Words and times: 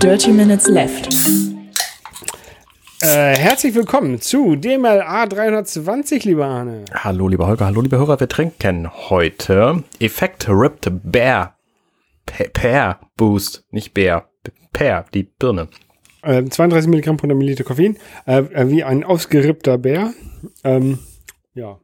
Dirty 0.00 0.32
Minutes 0.32 0.68
Left. 0.68 1.08
Äh, 3.00 3.36
herzlich 3.36 3.74
willkommen 3.74 4.20
zu 4.20 4.56
DMLA 4.56 5.26
320, 5.26 6.24
lieber 6.24 6.46
Arne. 6.46 6.84
Hallo, 6.92 7.28
lieber 7.28 7.46
Holger, 7.46 7.66
hallo, 7.66 7.80
liebe 7.80 7.96
Hörer. 7.98 8.18
Wir 8.18 8.28
trinken 8.28 8.90
heute 9.10 9.84
Effekt 10.00 10.48
Ripped 10.48 10.88
Bear. 11.04 11.56
Pe- 12.26 12.48
Pear 12.50 12.98
Boost, 13.16 13.64
nicht 13.70 13.94
Bär. 13.94 14.28
Pear, 14.72 15.04
die 15.14 15.22
Birne. 15.24 15.68
Äh, 16.22 16.44
32 16.44 16.88
Milligramm 16.88 17.16
pro 17.16 17.26
Milliliter 17.26 17.64
Koffein, 17.64 17.96
äh, 18.26 18.38
äh, 18.38 18.68
wie 18.70 18.84
ein 18.84 19.04
ausgerippter 19.04 19.78
Bär. 19.78 20.12
Ähm, 20.64 20.98
ja. 21.54 21.78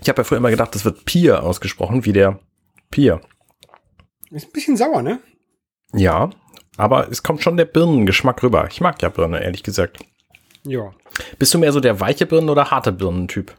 Ich 0.00 0.08
habe 0.08 0.20
ja 0.20 0.24
früher 0.24 0.38
immer 0.38 0.50
gedacht, 0.50 0.74
das 0.74 0.84
wird 0.84 1.04
Pier 1.04 1.42
ausgesprochen, 1.42 2.04
wie 2.04 2.12
der 2.12 2.40
Pier. 2.90 3.20
Ist 4.30 4.48
ein 4.48 4.52
bisschen 4.52 4.76
sauer, 4.76 5.02
ne? 5.02 5.20
Ja, 5.94 6.30
aber 6.76 7.10
es 7.10 7.22
kommt 7.22 7.42
schon 7.42 7.56
der 7.56 7.66
Birnengeschmack 7.66 8.42
rüber. 8.42 8.66
Ich 8.70 8.80
mag 8.80 9.00
ja 9.02 9.08
Birne, 9.10 9.42
ehrlich 9.42 9.62
gesagt. 9.62 9.98
Ja. 10.64 10.92
Bist 11.38 11.52
du 11.52 11.58
mehr 11.58 11.72
so 11.72 11.80
der 11.80 12.00
weiche 12.00 12.26
Birnen- 12.26 12.50
oder 12.50 12.70
harte 12.70 12.92
Birnentyp? 12.92 13.54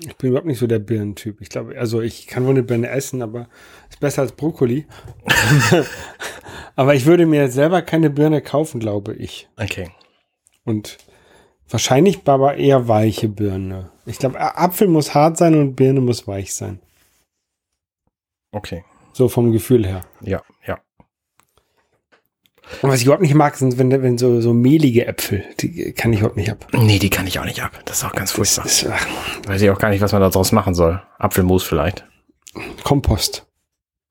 Ich 0.00 0.16
bin 0.16 0.30
überhaupt 0.30 0.46
nicht 0.46 0.58
so 0.58 0.66
der 0.66 0.78
Birnentyp. 0.78 1.40
Ich 1.40 1.50
glaube, 1.50 1.78
also 1.78 2.00
ich 2.00 2.26
kann 2.26 2.44
wohl 2.44 2.52
eine 2.52 2.62
Birne 2.62 2.88
essen, 2.88 3.20
aber 3.20 3.48
ist 3.90 4.00
besser 4.00 4.22
als 4.22 4.32
Brokkoli. 4.32 4.86
aber 6.76 6.94
ich 6.94 7.06
würde 7.06 7.26
mir 7.26 7.48
selber 7.48 7.82
keine 7.82 8.10
Birne 8.10 8.42
kaufen, 8.42 8.80
glaube 8.80 9.14
ich. 9.14 9.48
Okay. 9.56 9.90
Und 10.64 10.98
wahrscheinlich 11.68 12.20
aber 12.26 12.56
eher 12.56 12.88
weiche 12.88 13.28
Birne. 13.28 13.90
Ich 14.06 14.18
glaube, 14.18 14.40
Apfel 14.40 14.88
muss 14.88 15.14
hart 15.14 15.36
sein 15.36 15.54
und 15.54 15.74
Birne 15.74 16.00
muss 16.00 16.26
weich 16.26 16.54
sein. 16.54 16.80
Okay. 18.52 18.84
So 19.12 19.28
vom 19.28 19.52
Gefühl 19.52 19.86
her. 19.86 20.02
Ja, 20.20 20.42
ja. 20.66 20.78
Und 22.80 22.90
was 22.90 23.00
ich 23.00 23.04
überhaupt 23.04 23.22
nicht 23.22 23.34
mag, 23.34 23.56
sind 23.56 23.76
wenn, 23.78 23.90
wenn 23.90 24.16
so, 24.16 24.40
so 24.40 24.54
mehlige 24.54 25.06
Äpfel. 25.06 25.44
Die 25.60 25.92
kann 25.92 26.12
ich 26.12 26.20
überhaupt 26.20 26.36
nicht 26.36 26.50
ab. 26.50 26.66
Nee, 26.72 26.98
die 26.98 27.10
kann 27.10 27.26
ich 27.26 27.38
auch 27.38 27.44
nicht 27.44 27.62
ab. 27.62 27.78
Das 27.84 27.98
ist 27.98 28.04
auch 28.04 28.12
ganz 28.12 28.32
furchtbar. 28.32 28.64
Ist 28.64 28.86
ach, 28.90 29.06
Weiß 29.46 29.60
ich 29.60 29.70
auch 29.70 29.78
gar 29.78 29.90
nicht, 29.90 30.00
was 30.00 30.12
man 30.12 30.22
da 30.22 30.30
draus 30.30 30.52
machen 30.52 30.74
soll. 30.74 31.02
Apfelmus 31.18 31.64
vielleicht. 31.64 32.06
Kompost. 32.82 33.46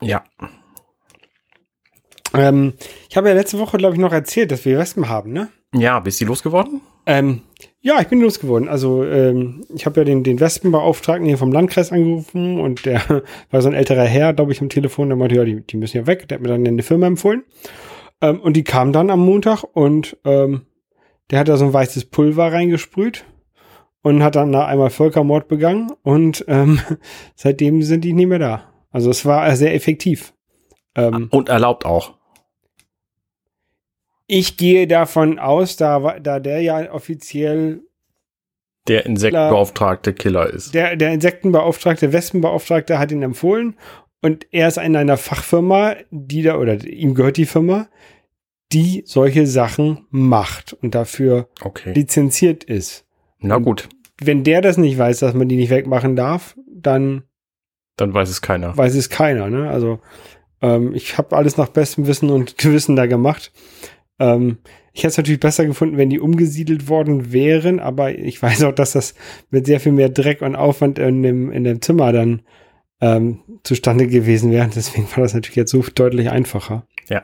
Ja. 0.01 0.23
Ähm, 2.33 2.73
ich 3.09 3.17
habe 3.17 3.29
ja 3.29 3.35
letzte 3.35 3.59
Woche, 3.59 3.77
glaube 3.77 3.95
ich, 3.95 3.99
noch 3.99 4.13
erzählt, 4.13 4.51
dass 4.51 4.65
wir 4.65 4.77
Wespen 4.77 5.09
haben, 5.09 5.33
ne? 5.33 5.49
Ja, 5.73 5.99
bist 5.99 6.19
du 6.21 6.25
losgeworden? 6.25 6.81
Ähm, 7.05 7.41
ja, 7.79 7.99
ich 7.99 8.07
bin 8.07 8.21
losgeworden. 8.21 8.67
Also 8.69 9.03
ähm, 9.03 9.65
ich 9.73 9.85
habe 9.85 10.01
ja 10.01 10.03
den, 10.03 10.23
den 10.23 10.39
Wespenbeauftragten 10.39 11.25
hier 11.25 11.37
vom 11.37 11.51
Landkreis 11.51 11.91
angerufen 11.91 12.59
und 12.59 12.85
der 12.85 13.23
war 13.51 13.61
so 13.61 13.69
ein 13.69 13.73
älterer 13.73 14.05
Herr, 14.05 14.33
glaube 14.33 14.51
ich, 14.51 14.61
am 14.61 14.69
Telefon, 14.69 15.09
der 15.09 15.17
meinte, 15.17 15.35
ja, 15.35 15.45
die, 15.45 15.61
die 15.61 15.77
müssen 15.77 15.97
ja 15.97 16.07
weg. 16.07 16.27
Der 16.27 16.37
hat 16.37 16.41
mir 16.41 16.49
dann 16.49 16.65
eine 16.65 16.83
Firma 16.83 17.07
empfohlen. 17.07 17.43
Ähm, 18.21 18.39
und 18.39 18.55
die 18.55 18.63
kam 18.63 18.93
dann 18.93 19.09
am 19.09 19.25
Montag 19.25 19.63
und 19.63 20.17
ähm, 20.25 20.65
der 21.31 21.39
hat 21.39 21.47
da 21.47 21.57
so 21.57 21.65
ein 21.65 21.73
weißes 21.73 22.05
Pulver 22.05 22.51
reingesprüht 22.51 23.25
und 24.03 24.23
hat 24.23 24.35
dann 24.35 24.51
da 24.51 24.65
einmal 24.65 24.89
Völkermord 24.89 25.47
begangen 25.47 25.91
und 26.03 26.45
ähm, 26.47 26.79
seitdem 27.35 27.81
sind 27.81 28.03
die 28.03 28.13
nicht 28.13 28.27
mehr 28.27 28.39
da. 28.39 28.63
Also 28.91 29.09
es 29.09 29.25
war 29.25 29.55
sehr 29.55 29.73
effektiv. 29.73 30.33
Ähm, 30.95 31.29
Und 31.31 31.49
erlaubt 31.49 31.85
auch. 31.85 32.13
Ich 34.33 34.55
gehe 34.55 34.87
davon 34.87 35.39
aus, 35.39 35.75
da, 35.75 36.19
da 36.19 36.39
der 36.39 36.61
ja 36.61 36.91
offiziell 36.93 37.81
Der 38.87 39.05
Insektenbeauftragte 39.05 40.13
Killer 40.13 40.49
ist. 40.49 40.73
der, 40.73 40.95
der 40.95 41.11
Insektenbeauftragte, 41.11 42.13
Wespenbeauftragte 42.13 42.97
hat 42.97 43.11
ihn 43.11 43.23
empfohlen 43.23 43.75
und 44.21 44.47
er 44.51 44.69
ist 44.69 44.77
in 44.77 44.95
einer 44.95 45.17
Fachfirma, 45.17 45.95
die 46.11 46.43
da, 46.43 46.57
oder 46.57 46.81
ihm 46.85 47.13
gehört 47.13 47.35
die 47.37 47.45
Firma, 47.45 47.89
die 48.71 49.03
solche 49.05 49.47
Sachen 49.47 50.05
macht 50.11 50.71
und 50.73 50.95
dafür 50.95 51.49
Okay. 51.61 51.91
lizenziert 51.93 52.63
ist. 52.63 53.05
Na 53.39 53.57
gut, 53.57 53.89
Wenn 54.21 54.43
der 54.45 54.61
das 54.61 54.77
nicht 54.77 54.97
weiß, 54.97 55.19
dass 55.19 55.33
man 55.33 55.49
die 55.49 55.57
nicht 55.57 55.71
wegmachen 55.71 56.15
darf, 56.15 56.55
dann 56.73 57.23
dann 57.97 58.13
weiß 58.13 58.29
es 58.29 58.41
keiner. 58.41 58.77
weiß 58.77 58.95
es 58.95 59.09
keiner. 59.09 59.49
Ne? 59.49 59.69
Also 59.69 59.99
ähm, 60.61 60.93
ich 60.95 61.17
habe 61.17 61.35
alles 61.35 61.57
nach 61.57 61.67
bestem 61.69 62.07
Wissen 62.07 62.29
und 62.29 62.57
Gewissen 62.57 62.95
da 62.95 63.05
gemacht. 63.07 63.51
Ähm, 64.21 64.59
ich 64.93 65.01
hätte 65.01 65.09
es 65.09 65.17
natürlich 65.17 65.39
besser 65.39 65.65
gefunden, 65.65 65.97
wenn 65.97 66.09
die 66.09 66.19
umgesiedelt 66.19 66.87
worden 66.87 67.31
wären, 67.33 67.79
aber 67.79 68.17
ich 68.17 68.41
weiß 68.41 68.63
auch, 68.63 68.73
dass 68.73 68.91
das 68.91 69.15
mit 69.49 69.65
sehr 69.65 69.79
viel 69.79 69.93
mehr 69.93 70.09
Dreck 70.09 70.41
und 70.41 70.55
Aufwand 70.55 70.99
in 70.99 71.23
dem, 71.23 71.51
in 71.51 71.63
dem 71.63 71.81
Zimmer 71.81 72.11
dann 72.13 72.41
ähm, 73.01 73.39
zustande 73.63 74.07
gewesen 74.07 74.51
wäre. 74.51 74.69
Deswegen 74.73 75.07
war 75.15 75.23
das 75.23 75.33
natürlich 75.33 75.55
jetzt 75.55 75.71
so 75.71 75.83
deutlich 75.95 76.29
einfacher. 76.29 76.85
Ja. 77.09 77.23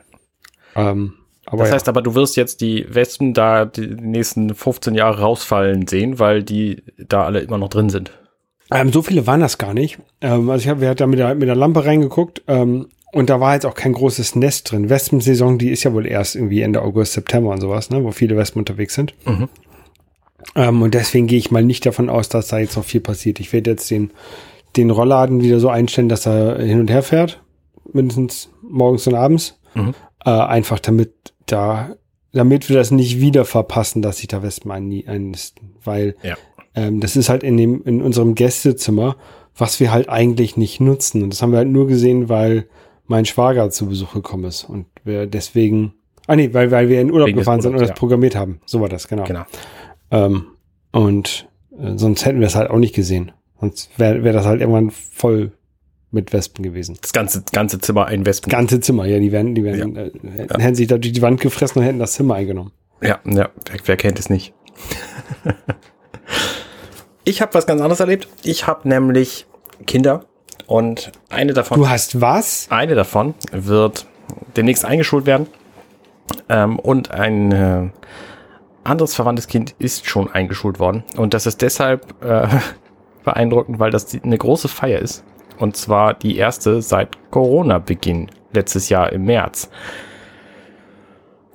Ähm, 0.74 1.14
Das 1.50 1.68
ja. 1.68 1.74
heißt 1.74 1.88
aber, 1.88 2.02
du 2.02 2.14
wirst 2.14 2.36
jetzt 2.36 2.60
die 2.62 2.86
Wespen 2.88 3.32
da 3.32 3.64
die 3.64 3.86
nächsten 3.86 4.54
15 4.54 4.94
Jahre 4.94 5.20
rausfallen 5.20 5.86
sehen, 5.86 6.18
weil 6.18 6.42
die 6.42 6.82
da 6.98 7.24
alle 7.24 7.40
immer 7.40 7.58
noch 7.58 7.68
drin 7.68 7.90
sind. 7.90 8.12
Ähm, 8.70 8.92
so 8.92 9.02
viele 9.02 9.26
waren 9.26 9.40
das 9.40 9.56
gar 9.56 9.72
nicht. 9.72 9.98
Ähm, 10.20 10.50
also 10.50 10.62
ich 10.62 10.68
habe, 10.68 10.80
wir 10.80 10.88
hatten 10.88 10.98
da 10.98 11.06
mit 11.06 11.18
der, 11.18 11.34
mit 11.34 11.48
der 11.48 11.56
Lampe 11.56 11.84
reingeguckt 11.84 12.42
ähm, 12.48 12.88
und 13.12 13.30
da 13.30 13.40
war 13.40 13.54
jetzt 13.54 13.66
auch 13.66 13.74
kein 13.74 13.92
großes 13.92 14.36
Nest 14.36 14.70
drin. 14.70 14.90
Wespensaison, 14.90 15.58
die 15.58 15.70
ist 15.70 15.84
ja 15.84 15.92
wohl 15.92 16.06
erst 16.06 16.36
irgendwie 16.36 16.60
Ende 16.62 16.82
August, 16.82 17.14
September 17.14 17.50
und 17.50 17.60
sowas, 17.60 17.90
ne, 17.90 18.04
wo 18.04 18.10
viele 18.10 18.36
Wespen 18.36 18.60
unterwegs 18.60 18.94
sind. 18.94 19.14
Mhm. 19.26 19.48
Ähm, 20.54 20.82
und 20.82 20.94
deswegen 20.94 21.26
gehe 21.26 21.38
ich 21.38 21.50
mal 21.50 21.64
nicht 21.64 21.84
davon 21.86 22.08
aus, 22.08 22.28
dass 22.28 22.48
da 22.48 22.58
jetzt 22.58 22.76
noch 22.76 22.84
viel 22.84 23.00
passiert. 23.00 23.40
Ich 23.40 23.52
werde 23.52 23.70
jetzt 23.70 23.90
den, 23.90 24.10
den 24.76 24.90
Rollladen 24.90 25.42
wieder 25.42 25.60
so 25.60 25.68
einstellen, 25.68 26.08
dass 26.08 26.26
er 26.26 26.58
hin 26.58 26.80
und 26.80 26.90
her 26.90 27.02
fährt, 27.02 27.42
mindestens 27.92 28.50
morgens 28.62 29.06
und 29.06 29.14
abends. 29.14 29.58
Mhm. 29.74 29.94
Äh, 30.24 30.30
einfach 30.30 30.78
damit 30.78 31.12
da, 31.46 31.96
damit 32.32 32.68
wir 32.68 32.76
das 32.76 32.90
nicht 32.90 33.20
wieder 33.20 33.44
verpassen, 33.44 34.02
dass 34.02 34.18
sich 34.18 34.28
da 34.28 34.42
Wespen 34.42 34.70
ein, 34.70 35.02
einnisten. 35.06 35.74
Weil 35.84 36.14
Ja. 36.22 36.36
ähm, 36.74 37.00
das 37.00 37.16
ist 37.16 37.28
halt 37.28 37.42
in 37.42 37.56
dem, 37.56 37.82
in 37.84 38.02
unserem 38.02 38.34
Gästezimmer, 38.34 39.16
was 39.56 39.80
wir 39.80 39.90
halt 39.92 40.08
eigentlich 40.08 40.56
nicht 40.56 40.80
nutzen. 40.80 41.22
Und 41.22 41.30
das 41.32 41.42
haben 41.42 41.50
wir 41.52 41.58
halt 41.58 41.68
nur 41.68 41.86
gesehen, 41.88 42.28
weil 42.28 42.68
mein 43.08 43.24
Schwager 43.24 43.70
zu 43.70 43.86
Besuch 43.86 44.12
gekommen 44.12 44.44
ist. 44.44 44.64
Und 44.64 44.86
wir 45.04 45.26
deswegen, 45.26 45.94
ah 46.26 46.36
nee, 46.36 46.52
weil, 46.52 46.70
weil 46.70 46.88
wir 46.88 47.00
in 47.00 47.10
Urlaub 47.10 47.28
Wegen 47.28 47.38
gefahren 47.38 47.60
sind 47.60 47.70
und 47.70 47.76
Urlaubs, 47.76 47.90
das 47.90 47.96
ja. 47.96 47.98
programmiert 47.98 48.36
haben. 48.36 48.60
So 48.66 48.80
war 48.80 48.88
das, 48.88 49.08
genau. 49.08 49.24
Genau. 49.24 49.44
Ähm, 50.10 50.46
und 50.92 51.48
äh, 51.78 51.96
sonst 51.96 52.24
hätten 52.24 52.40
wir 52.40 52.46
es 52.46 52.54
halt 52.54 52.70
auch 52.70 52.78
nicht 52.78 52.94
gesehen. 52.94 53.32
Sonst 53.60 53.90
wäre 53.98 54.22
wär 54.22 54.32
das 54.32 54.46
halt 54.46 54.60
irgendwann 54.60 54.90
voll 54.90 55.52
mit 56.10 56.32
Wespen 56.32 56.62
gewesen. 56.62 56.96
Das 57.00 57.12
ganze, 57.12 57.42
ganze 57.52 57.80
Zimmer 57.80 58.06
ein 58.06 58.24
Wespen. 58.24 58.50
Ganze 58.50 58.80
Zimmer, 58.80 59.04
ja, 59.06 59.18
die 59.18 59.32
werden, 59.32 59.54
die 59.54 59.64
werden, 59.64 59.96
äh, 59.96 60.10
hätten, 60.36 60.60
hätten 60.60 60.74
sich 60.74 60.86
da 60.86 60.96
durch 60.96 61.12
die 61.12 61.22
Wand 61.22 61.40
gefressen 61.40 61.80
und 61.80 61.84
hätten 61.84 61.98
das 61.98 62.12
Zimmer 62.12 62.34
eingenommen. 62.34 62.72
Ja, 63.02 63.20
ja, 63.24 63.50
wer, 63.66 63.78
wer 63.84 63.96
kennt 63.96 64.18
es 64.18 64.30
nicht? 64.30 64.54
ich 67.24 67.42
habe 67.42 67.54
was 67.54 67.66
ganz 67.66 67.80
anderes 67.80 68.00
erlebt. 68.00 68.28
Ich 68.42 68.66
habe 68.66 68.88
nämlich 68.88 69.46
Kinder 69.86 70.24
und 70.68 71.10
eine 71.30 71.54
davon, 71.54 71.80
Du 71.80 71.88
hast 71.88 72.20
was? 72.20 72.68
eine 72.70 72.94
davon 72.94 73.34
wird 73.50 74.06
demnächst 74.56 74.84
eingeschult 74.84 75.26
werden 75.26 75.46
ähm, 76.48 76.78
und 76.78 77.10
ein 77.10 77.52
äh, 77.52 77.88
anderes 78.84 79.14
verwandtes 79.14 79.48
Kind 79.48 79.74
ist 79.78 80.06
schon 80.06 80.30
eingeschult 80.30 80.78
worden 80.78 81.02
und 81.16 81.34
das 81.34 81.46
ist 81.46 81.62
deshalb 81.62 82.22
äh, 82.22 82.46
beeindruckend, 83.24 83.80
weil 83.80 83.90
das 83.90 84.06
die, 84.06 84.22
eine 84.22 84.36
große 84.36 84.68
Feier 84.68 85.00
ist 85.00 85.24
und 85.58 85.76
zwar 85.76 86.12
die 86.14 86.36
erste 86.36 86.82
seit 86.82 87.16
Corona-Beginn 87.30 88.30
letztes 88.52 88.90
Jahr 88.90 89.12
im 89.12 89.24
März. 89.24 89.70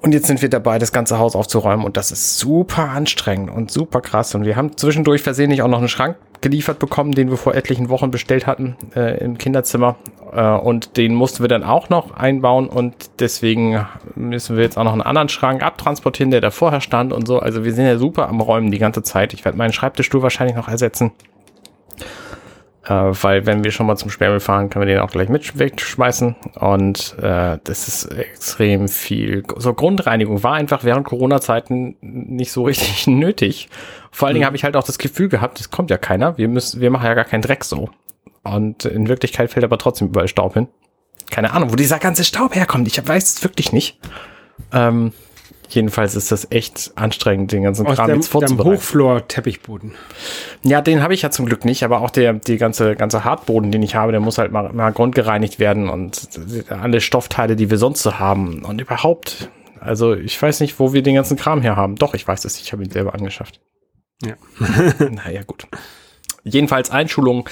Und 0.01 0.11
jetzt 0.13 0.27
sind 0.27 0.41
wir 0.41 0.49
dabei, 0.49 0.79
das 0.79 0.91
ganze 0.91 1.17
Haus 1.17 1.33
aufzuräumen 1.33 1.85
und 1.85 1.95
das 1.95 2.11
ist 2.11 2.37
super 2.37 2.89
anstrengend 2.89 3.49
und 3.49 3.71
super 3.71 4.01
krass. 4.01 4.35
Und 4.35 4.43
wir 4.43 4.57
haben 4.57 4.75
zwischendurch 4.75 5.21
versehentlich 5.21 5.61
auch 5.61 5.69
noch 5.69 5.77
einen 5.77 5.87
Schrank 5.87 6.17
geliefert 6.43 6.77
bekommen, 6.77 7.13
den 7.13 7.29
wir 7.29 7.37
vor 7.37 7.55
etlichen 7.55 7.89
Wochen 7.89 8.11
bestellt 8.11 8.45
hatten 8.45 8.75
äh, 8.95 9.23
im 9.23 9.39
Kinderzimmer. 9.39 9.95
Äh, 10.31 10.45
und 10.45 10.97
den 10.97 11.15
mussten 11.15 11.43
wir 11.43 11.47
dann 11.47 11.63
auch 11.63 11.89
noch 11.89 12.11
einbauen 12.11 12.67
und 12.67 12.93
deswegen 13.19 13.87
müssen 14.15 14.57
wir 14.57 14.63
jetzt 14.63 14.77
auch 14.77 14.83
noch 14.83 14.91
einen 14.91 15.01
anderen 15.01 15.29
Schrank 15.29 15.63
abtransportieren, 15.63 16.31
der 16.31 16.41
da 16.41 16.51
vorher 16.51 16.81
stand 16.81 17.13
und 17.13 17.27
so. 17.27 17.39
Also 17.39 17.63
wir 17.63 17.73
sind 17.73 17.85
ja 17.85 17.97
super 17.97 18.27
am 18.27 18.41
Räumen 18.41 18.71
die 18.71 18.77
ganze 18.77 19.01
Zeit. 19.01 19.33
Ich 19.33 19.45
werde 19.45 19.57
meinen 19.57 19.73
Schreibtischstuhl 19.73 20.21
wahrscheinlich 20.21 20.55
noch 20.55 20.67
ersetzen. 20.67 21.11
Äh, 22.85 22.89
weil 22.91 23.45
wenn 23.45 23.63
wir 23.63 23.71
schon 23.71 23.85
mal 23.85 23.95
zum 23.95 24.09
Sperrmüll 24.09 24.39
fahren, 24.39 24.69
können 24.69 24.85
wir 24.85 24.93
den 24.93 25.01
auch 25.01 25.11
gleich 25.11 25.29
mit 25.29 25.57
wegschmeißen. 25.57 26.35
Und 26.55 27.15
äh, 27.19 27.57
das 27.63 27.87
ist 27.87 28.05
extrem 28.05 28.87
viel. 28.87 29.43
So 29.57 29.73
Grundreinigung 29.73 30.43
war 30.43 30.53
einfach 30.53 30.83
während 30.83 31.05
Corona-Zeiten 31.05 31.95
nicht 32.01 32.51
so 32.51 32.63
richtig 32.63 33.07
nötig. 33.07 33.69
Vor 34.11 34.27
allen 34.27 34.35
Dingen 34.35 34.45
habe 34.45 34.55
ich 34.55 34.63
halt 34.63 34.75
auch 34.75 34.83
das 34.83 34.97
Gefühl 34.97 35.29
gehabt, 35.29 35.59
es 35.59 35.71
kommt 35.71 35.91
ja 35.91 35.97
keiner. 35.97 36.37
Wir 36.37 36.47
müssen, 36.47 36.81
wir 36.81 36.91
machen 36.91 37.05
ja 37.05 37.13
gar 37.13 37.25
keinen 37.25 37.41
Dreck 37.41 37.63
so. 37.63 37.89
Und 38.43 38.83
in 38.83 39.07
Wirklichkeit 39.07 39.51
fällt 39.51 39.63
aber 39.63 39.77
trotzdem 39.77 40.09
überall 40.09 40.27
Staub 40.27 40.53
hin. 40.53 40.67
Keine 41.31 41.53
Ahnung, 41.53 41.71
wo 41.71 41.75
dieser 41.75 41.99
ganze 41.99 42.25
Staub 42.25 42.53
herkommt. 42.53 42.87
Ich 42.87 43.07
weiß 43.07 43.35
es 43.35 43.43
wirklich 43.43 43.71
nicht. 43.71 43.97
Ähm, 44.73 45.13
Jedenfalls 45.73 46.15
ist 46.15 46.31
das 46.31 46.47
echt 46.51 46.91
anstrengend, 46.95 47.51
den 47.51 47.63
ganzen 47.63 47.87
Aus 47.87 47.95
Kram 47.95 48.07
dem, 48.07 48.15
jetzt 48.17 48.27
dem 48.27 48.31
vorzubereiten. 48.31 48.77
Hochflor-Teppichboden. 48.77 49.93
Ja, 50.63 50.81
den 50.81 51.01
habe 51.01 51.13
ich 51.13 51.23
ja 51.23 51.31
zum 51.31 51.45
Glück 51.45 51.65
nicht, 51.65 51.83
aber 51.83 52.01
auch 52.01 52.09
der 52.09 52.33
die 52.33 52.57
ganze 52.57 52.95
ganze 52.95 53.23
Hartboden, 53.23 53.71
den 53.71 53.81
ich 53.81 53.95
habe, 53.95 54.11
der 54.11 54.21
muss 54.21 54.37
halt 54.37 54.51
mal, 54.51 54.71
mal 54.73 54.91
grundgereinigt 54.91 55.59
werden 55.59 55.89
und 55.89 56.29
alle 56.69 57.01
Stoffteile, 57.01 57.55
die 57.55 57.69
wir 57.69 57.77
sonst 57.77 58.03
so 58.03 58.19
haben 58.19 58.63
und 58.63 58.81
überhaupt. 58.81 59.49
Also 59.79 60.13
ich 60.13 60.41
weiß 60.41 60.59
nicht, 60.59 60.79
wo 60.79 60.93
wir 60.93 61.01
den 61.01 61.15
ganzen 61.15 61.37
Kram 61.37 61.61
her 61.61 61.75
haben. 61.75 61.95
Doch, 61.95 62.13
ich 62.13 62.27
weiß 62.27 62.45
es, 62.45 62.59
ich 62.59 62.71
habe 62.71 62.83
ihn 62.83 62.91
selber 62.91 63.13
angeschafft. 63.13 63.59
Ja. 64.23 64.35
naja, 65.09 65.41
gut. 65.45 65.67
Jedenfalls 66.43 66.91
Einschulung. 66.91 67.49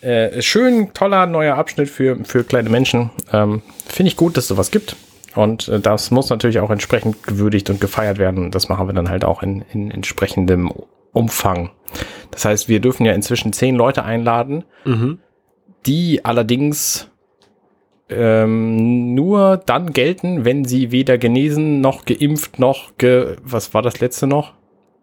Äh, 0.00 0.42
schön, 0.42 0.92
toller 0.94 1.26
neuer 1.26 1.56
Abschnitt 1.56 1.88
für, 1.88 2.24
für 2.24 2.44
kleine 2.44 2.70
Menschen. 2.70 3.10
Ähm, 3.32 3.62
Finde 3.86 4.08
ich 4.08 4.16
gut, 4.16 4.36
dass 4.36 4.44
es 4.44 4.48
sowas 4.48 4.70
gibt. 4.70 4.96
Und 5.38 5.68
äh, 5.68 5.78
das 5.78 6.10
muss 6.10 6.30
natürlich 6.30 6.58
auch 6.58 6.70
entsprechend 6.70 7.22
gewürdigt 7.22 7.70
und 7.70 7.80
gefeiert 7.80 8.18
werden. 8.18 8.46
Und 8.46 8.56
das 8.56 8.68
machen 8.68 8.88
wir 8.88 8.92
dann 8.92 9.08
halt 9.08 9.24
auch 9.24 9.44
in, 9.44 9.64
in 9.72 9.92
entsprechendem 9.92 10.72
Umfang. 11.12 11.70
Das 12.32 12.44
heißt, 12.44 12.68
wir 12.68 12.80
dürfen 12.80 13.06
ja 13.06 13.12
inzwischen 13.12 13.52
zehn 13.52 13.76
Leute 13.76 14.04
einladen, 14.04 14.64
Mhm. 14.84 15.20
die 15.86 16.24
allerdings 16.24 17.08
ähm, 18.10 19.14
nur 19.14 19.58
dann 19.64 19.92
gelten, 19.92 20.44
wenn 20.44 20.64
sie 20.64 20.90
weder 20.90 21.18
genesen 21.18 21.80
noch 21.80 22.04
geimpft 22.04 22.58
noch 22.58 22.96
ge 22.98 23.36
was 23.44 23.74
war 23.74 23.82
das 23.82 24.00
letzte 24.00 24.26
noch? 24.26 24.54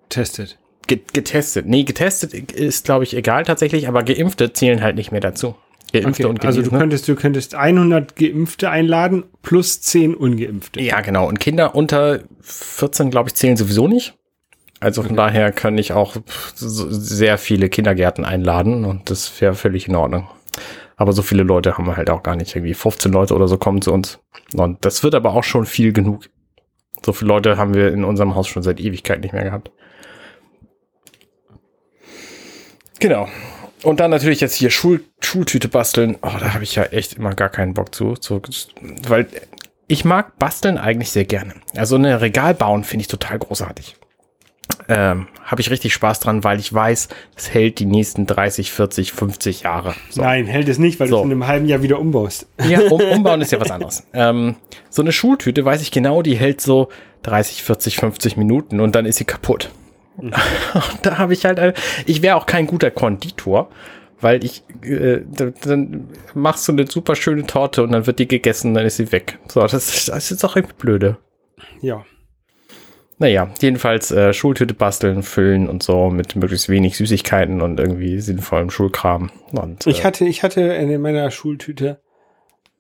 Testet. 0.10 0.58
Ge 0.88 1.00
getestet. 1.14 1.66
Nee, 1.66 1.84
getestet 1.84 2.34
ist, 2.34 2.84
glaube 2.86 3.06
ich, 3.06 3.16
egal 3.16 3.46
tatsächlich, 3.46 3.88
aber 3.88 4.04
Geimpfte 4.04 4.52
zählen 4.52 4.81
halt 4.81 4.98
nicht 4.98 5.12
mehr 5.14 5.22
dazu. 5.22 5.56
Geimpfte 6.01 6.24
Okay, 6.24 6.30
und 6.30 6.45
also 6.45 6.59
du 6.59 6.63
Genesene. 6.69 6.80
könntest, 6.80 7.07
du 7.07 7.15
könntest 7.15 7.56
100 7.56 8.15
Geimpfte 8.15 8.69
einladen 8.69 9.24
plus 9.42 9.81
10 9.81 10.15
Ungeimpfte. 10.15 10.81
ja, 10.81 11.01
genau. 11.01 11.27
Und 11.27 11.39
Kinder 11.39 11.75
unter 11.75 12.21
14, 12.42 13.12
glaube 13.12 13.30
ich, 13.30 13.36
zählen 13.36 13.57
sowieso 13.57 13.88
nicht. 13.88 14.15
Also 14.80 15.03
von 15.03 15.15
daher 15.15 15.51
kann 15.51 15.77
ich 15.77 15.94
auch 15.94 16.18
sehr 16.56 17.38
viele 17.38 17.69
Kindergärten 17.69 18.25
einladen 18.25 18.86
und 18.86 19.09
das 19.09 19.42
wäre 19.42 19.56
völlig 19.56 19.88
in 19.88 19.95
Ordnung. 19.95 20.27
Aber 20.97 21.12
so 21.13 21.21
viele 21.21 21.44
Leute 21.44 21.77
haben 21.77 21.88
wir 21.88 21.97
halt 21.97 22.09
auch 22.09 22.24
gar 22.24 22.36
nicht. 22.36 22.56
Irgendwie 22.56 22.74
15 22.74 23.12
Leute 23.12 23.33
oder 23.36 23.47
so 23.47 23.57
kommen 23.57 23.81
zu 23.81 23.92
uns. 23.92 24.19
Und 24.53 24.86
das 24.86 25.03
wird 25.03 25.15
aber 25.15 25.33
auch 25.33 25.44
schon 25.44 25.65
viel 25.65 25.92
genug. 25.92 26.30
So 27.06 27.13
viele 27.13 27.30
Leute 27.30 27.57
haben 27.57 27.74
wir 27.74 27.92
in 27.92 28.03
unserem 28.03 28.36
Haus 28.36 28.47
schon 28.47 28.63
seit 28.63 28.80
Ewigkeit 28.80 29.21
nicht 29.21 29.33
mehr 29.33 29.44
gehabt. 29.44 29.71
Genau. 33.00 33.27
Und 33.86 34.00
dann 34.00 34.10
natürlich 34.10 34.42
jetzt 34.42 34.56
hier 34.56 34.72
Schul 34.72 35.04
Schultüte 35.22 35.68
basteln. 35.68 36.18
Oh, 36.24 36.32
da 36.40 36.54
habe 36.56 36.64
ich 36.64 36.74
ja 36.76 36.84
echt 36.86 37.14
immer 37.14 37.36
gar 37.36 37.50
keinen 37.50 37.76
Bock 37.76 37.94
zu. 37.94 38.16
zu 38.16 38.42
weil 39.08 39.28
ich 39.88 40.04
mag 40.06 40.40
basteln 40.40 40.80
eigentlich 40.80 41.12
sehr 41.12 41.26
gerne. 41.26 41.54
Also 41.76 41.96
eine 41.96 42.20
Regal 42.20 42.56
bauen 42.56 42.84
finde 42.84 43.02
ich 43.02 43.08
total 43.08 43.38
großartig. 43.38 43.96
Ähm, 44.88 45.28
habe 45.44 45.62
ich 45.62 45.70
richtig 45.70 45.94
Spaß 45.94 46.20
dran, 46.20 46.44
weil 46.44 46.60
ich 46.60 46.74
weiß, 46.74 47.10
es 47.36 47.54
hält 47.54 47.78
die 47.78 47.86
nächsten 47.86 48.26
30, 48.26 48.72
40, 48.72 49.12
50 49.14 49.62
Jahre. 49.62 49.94
So. 50.10 50.22
Nein, 50.24 50.48
hält 50.48 50.68
es 50.68 50.80
nicht, 50.80 51.00
weil 51.00 51.08
So. 51.08 51.18
du 51.18 51.22
es 51.22 51.26
in 51.26 51.31
einem 51.31 51.48
halben 51.48 51.68
Jahr 51.68 51.84
wieder 51.84 52.00
umbaust. 52.00 52.48
Ja, 52.68 52.81
um, 52.90 53.00
umbauen 53.14 53.42
ist 53.42 53.52
ja 53.52 53.60
was 53.60 53.70
anderes. 53.70 54.04
Ähm, 54.14 54.56
so 54.90 55.04
eine 55.04 55.12
Schultüte 55.12 55.64
weiß 55.64 55.84
ich 55.84 55.92
genau, 55.92 56.24
die 56.24 56.36
hält 56.36 56.62
so 56.62 56.90
30, 57.22 57.62
40, 57.62 57.98
50 57.98 58.38
Minuten 58.38 58.80
und 58.80 58.96
dann 58.96 59.06
ist 59.06 59.18
sie 59.18 59.26
kaputt. 59.26 59.70
Da 61.02 61.18
habe 61.18 61.34
ich 61.34 61.46
halt, 61.46 61.60
ein- 61.60 61.74
ich 62.06 62.22
wäre 62.22 62.36
auch 62.36 62.46
kein 62.46 62.68
guter 62.68 62.92
Konditor, 62.92 63.70
weil 64.22 64.44
ich, 64.44 64.64
äh, 64.84 65.22
da- 65.30 65.52
dann 65.64 66.08
machst 66.34 66.68
du 66.68 66.72
eine 66.72 66.88
super 66.88 67.16
schöne 67.16 67.46
Torte 67.46 67.84
und 67.84 67.92
dann 67.92 68.08
wird 68.08 68.20
die 68.20 68.28
gegessen, 68.28 68.74
dann 68.74 68.86
ist 68.86 68.98
sie 68.98 69.12
weg. 69.12 69.40
So, 69.48 69.62
das, 69.62 69.74
ist- 69.74 70.10
das 70.10 70.32
ist 70.32 70.44
doch 70.44 70.56
irgendwie 70.56 70.76
blöde. 70.78 71.18
Ja. 71.82 72.06
Naja, 73.18 73.50
jedenfalls 73.62 74.12
äh, 74.12 74.34
Schultüte 74.34 74.74
basteln, 74.74 75.24
füllen 75.24 75.70
und 75.70 75.82
so 75.84 76.10
mit 76.10 76.36
möglichst 76.36 76.68
wenig 76.68 76.98
Süßigkeiten 76.98 77.62
und 77.62 77.80
irgendwie 77.80 78.20
sinnvollem 78.20 78.70
Schulkram. 78.70 79.32
Und, 79.54 79.88
Ich 79.88 80.02
äh, 80.02 80.04
hatte, 80.04 80.26
ich 80.26 80.44
hatte 80.44 80.60
in 80.62 81.02
meiner 81.02 81.32
Schultüte 81.32 82.02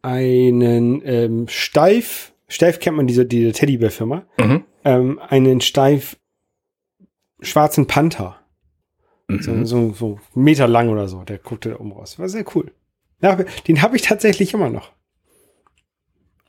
einen 0.01 1.01
ähm, 1.05 1.45
Steif, 1.47 2.33
Steif 2.47 2.79
kennt 2.79 2.97
man 2.97 3.07
diese, 3.07 3.25
diese 3.25 3.53
Teddybär-Firma, 3.53 4.23
mhm. 4.37 4.63
ähm, 4.83 5.19
einen 5.27 5.61
Steif 5.61 6.17
schwarzen 7.45 7.87
Panther. 7.87 8.37
Mhm. 9.27 9.41
So, 9.41 9.65
so, 9.65 9.93
so 9.93 10.19
Meter 10.33 10.67
lang 10.67 10.89
oder 10.89 11.07
so. 11.07 11.23
Der 11.23 11.37
guckte 11.37 11.69
da 11.69 11.79
oben 11.79 11.91
raus. 11.93 12.19
War 12.19 12.29
sehr 12.29 12.45
cool. 12.55 12.71
Ja, 13.21 13.35
den 13.67 13.81
habe 13.81 13.95
ich 13.95 14.01
tatsächlich 14.03 14.53
immer 14.53 14.69
noch. 14.69 14.91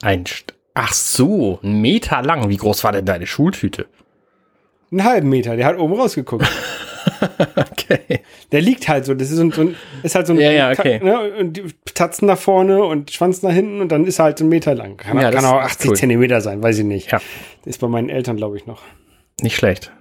Ein 0.02 0.26
St 0.26 0.54
Ach 0.78 0.93
so, 0.93 1.58
ein 1.62 1.81
Meter 1.81 2.20
lang. 2.22 2.50
Wie 2.50 2.56
groß 2.58 2.84
war 2.84 2.93
denn 2.93 3.06
deine 3.06 3.26
Schultüte? 3.26 3.87
Einen 4.90 5.04
halben 5.04 5.31
Meter. 5.31 5.56
Der 5.56 5.64
hat 5.64 5.78
oben 5.78 5.94
rausgeguckt. 5.94 6.46
Okay. 7.54 8.20
Der 8.52 8.60
liegt 8.60 8.88
halt 8.88 9.04
so. 9.04 9.14
Das 9.14 9.31
ist 9.31 9.37
so 9.37 9.44
ein, 9.44 9.52
so 9.52 9.60
ein 9.62 9.76
ist 10.02 10.14
halt 10.16 10.26
so 10.26 10.32
ein 10.32 10.40
Ja, 10.40 10.50
ja, 10.50 10.70
okay. 10.70 10.99
ne, 11.02 11.19
und 11.38 11.56
die 11.56 11.64
Tatzen 11.94 12.26
nach 12.26 12.37
vorne 12.37 12.82
und 12.84 13.10
Schwanz 13.12 13.42
nach 13.42 13.52
hinten 13.52 13.81
und 13.81 13.90
dann 13.90 14.04
ist 14.06 14.19
er 14.19 14.25
halt 14.26 14.38
so 14.38 14.44
ein 14.44 14.49
Meter 14.49 14.75
lang. 14.75 14.96
Kann, 14.96 15.19
Ja, 15.19 15.31
kann 15.31 15.44
auch 15.44 15.60
ist 15.60 15.72
80 15.76 15.90
cool. 15.90 15.96
Zentimeter 15.96 16.40
sein, 16.40 16.62
weiß 16.62 16.78
ich 16.78 16.84
nicht. 16.84 17.12
Ja. 17.12 17.20
Ist 17.64 17.81
bei 17.81 17.88
meinen 17.88 18.08
Eltern, 18.08 18.37
glaube 18.37 18.56
ich, 18.56 18.66
noch. 18.66 18.82
Nicht 19.40 19.56
schlecht. 19.56 19.92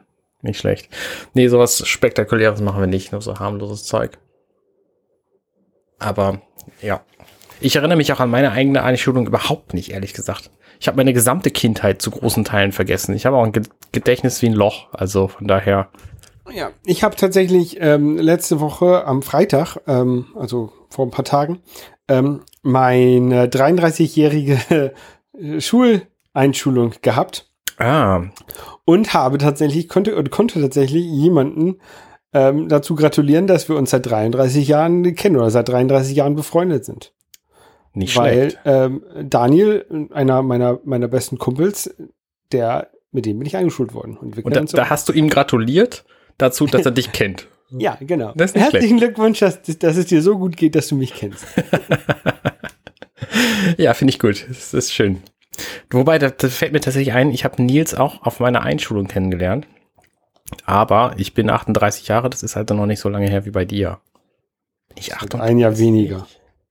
Nicht 0.45 0.59
schlecht. 0.59 0.89
Nee, 1.33 1.47
sowas 1.47 1.87
Spektakuläres 1.87 2.61
machen 2.61 2.79
wir 2.79 2.87
nicht, 2.87 3.11
nur 3.11 3.19
so 3.21 3.39
harmloses 3.39 3.83
Zeug. 3.83 4.19
Aber 5.97 6.39
ja. 6.81 7.01
Ich 7.61 7.75
erinnere 7.75 7.97
mich 7.97 8.13
auch 8.13 8.19
an 8.19 8.29
meine 8.29 8.51
eigene 8.51 8.83
Einschulung 8.83 9.25
überhaupt 9.25 9.73
nicht, 9.73 9.89
ehrlich 9.91 10.13
gesagt. 10.13 10.51
Ich 10.79 10.87
habe 10.87 10.97
meine 10.97 11.13
gesamte 11.13 11.49
Kindheit 11.49 11.99
zu 12.01 12.11
großen 12.11 12.43
Teilen 12.43 12.73
vergessen. 12.73 13.15
Ich 13.15 13.25
habe 13.25 13.37
auch 13.37 13.43
ein 13.43 13.53
Ge- 13.53 13.63
Gedächtnis 13.91 14.41
wie 14.43 14.47
ein 14.47 14.53
Loch. 14.53 14.89
Also 14.93 15.29
von 15.29 15.47
daher. 15.47 15.89
Ja, 16.53 16.69
ich 16.85 17.03
habe 17.03 17.15
tatsächlich 17.15 17.77
ähm, 17.79 18.17
letzte 18.17 18.59
Woche 18.59 19.05
am 19.05 19.23
Freitag, 19.23 19.77
ähm, 19.87 20.27
also 20.35 20.71
vor 20.89 21.07
ein 21.07 21.11
paar 21.11 21.25
Tagen, 21.25 21.61
ähm, 22.07 22.41
meine 22.61 23.47
33-jährige 23.47 24.93
äh, 25.39 25.59
Schuleinschulung 25.61 26.93
gehabt 27.01 27.49
Ah, 27.77 28.23
und 28.85 29.13
habe 29.13 29.37
tatsächlich, 29.37 29.89
konnte, 29.89 30.15
und 30.15 30.31
konnte 30.31 30.61
tatsächlich 30.61 31.05
jemanden 31.05 31.77
ähm, 32.33 32.69
dazu 32.69 32.95
gratulieren, 32.95 33.47
dass 33.47 33.69
wir 33.69 33.75
uns 33.75 33.89
seit 33.91 34.05
33 34.05 34.67
Jahren 34.67 35.15
kennen 35.15 35.37
oder 35.37 35.49
seit 35.49 35.69
33 35.69 36.15
Jahren 36.15 36.35
befreundet 36.35 36.85
sind. 36.85 37.13
nicht 37.93 38.15
Weil 38.17 38.51
schlecht. 38.51 38.59
ähm, 38.65 39.03
Daniel, 39.23 40.07
einer 40.11 40.41
meiner, 40.41 40.79
meiner 40.83 41.07
besten 41.07 41.37
Kumpels, 41.37 41.93
der, 42.51 42.89
mit 43.11 43.25
dem 43.25 43.39
bin 43.39 43.47
ich 43.47 43.57
eingeschult 43.57 43.93
worden. 43.93 44.17
Und, 44.17 44.37
Und 44.43 44.55
da, 44.55 44.61
da 44.63 44.89
hast 44.89 45.09
du 45.09 45.13
ihm 45.13 45.29
gratuliert 45.29 46.05
dazu, 46.37 46.65
dass 46.65 46.85
er 46.85 46.91
dich 46.91 47.11
kennt. 47.11 47.47
Ja, 47.71 47.97
genau. 47.99 48.31
Herzlichen 48.37 48.99
Glückwunsch, 48.99 49.39
dass, 49.39 49.59
dass 49.63 49.97
es 49.97 50.05
dir 50.05 50.21
so 50.21 50.37
gut 50.37 50.55
geht, 50.55 50.75
dass 50.75 50.87
du 50.87 50.95
mich 50.95 51.15
kennst. 51.15 51.43
Ja, 53.77 53.93
finde 53.93 54.11
ich 54.11 54.19
gut. 54.19 54.45
Das 54.47 54.73
ist 54.73 54.93
schön. 54.93 55.21
Wobei, 55.89 56.19
das, 56.19 56.33
das 56.37 56.55
fällt 56.55 56.73
mir 56.73 56.79
tatsächlich 56.81 57.13
ein, 57.13 57.31
ich 57.31 57.43
habe 57.45 57.61
Nils 57.61 57.95
auch 57.95 58.23
auf 58.25 58.39
meiner 58.39 58.61
Einschulung 58.63 59.07
kennengelernt. 59.07 59.67
Aber 60.65 61.13
ich 61.17 61.33
bin 61.33 61.49
38 61.49 62.07
Jahre, 62.07 62.29
das 62.29 62.43
ist 62.43 62.55
halt 62.55 62.69
dann 62.69 62.77
noch 62.77 62.85
nicht 62.85 62.99
so 62.99 63.09
lange 63.09 63.29
her 63.29 63.45
wie 63.45 63.51
bei 63.51 63.65
dir. 63.65 63.99
Ich 64.95 65.13
38? 65.15 65.41
Ein 65.51 65.57
Jahr 65.57 65.77
weniger. 65.77 66.27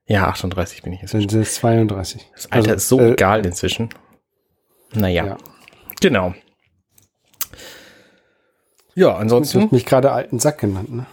Ja, 0.07 0.29
38 0.29 0.83
bin 0.83 0.93
ich 0.93 1.01
jetzt. 1.03 1.11
Sind 1.11 1.33
es 1.33 1.55
32. 1.57 2.31
Das 2.35 2.47
Alter 2.53 2.57
Also, 2.73 2.75
ist 2.77 2.89
so 2.89 3.01
äh, 3.01 3.13
egal 3.13 3.45
inzwischen. 3.45 3.89
Naja, 4.93 5.27
Ja. 5.27 5.37
genau. 6.01 6.35
Ja, 8.95 9.11
Du 9.11 9.17
ansonsten 9.17 9.63
hast 9.63 9.73
mich 9.73 9.87
gerade 9.87 10.13
alten 10.13 10.39
Sack 10.39 10.59
genannt, 10.59 10.93
ne? 10.95 11.07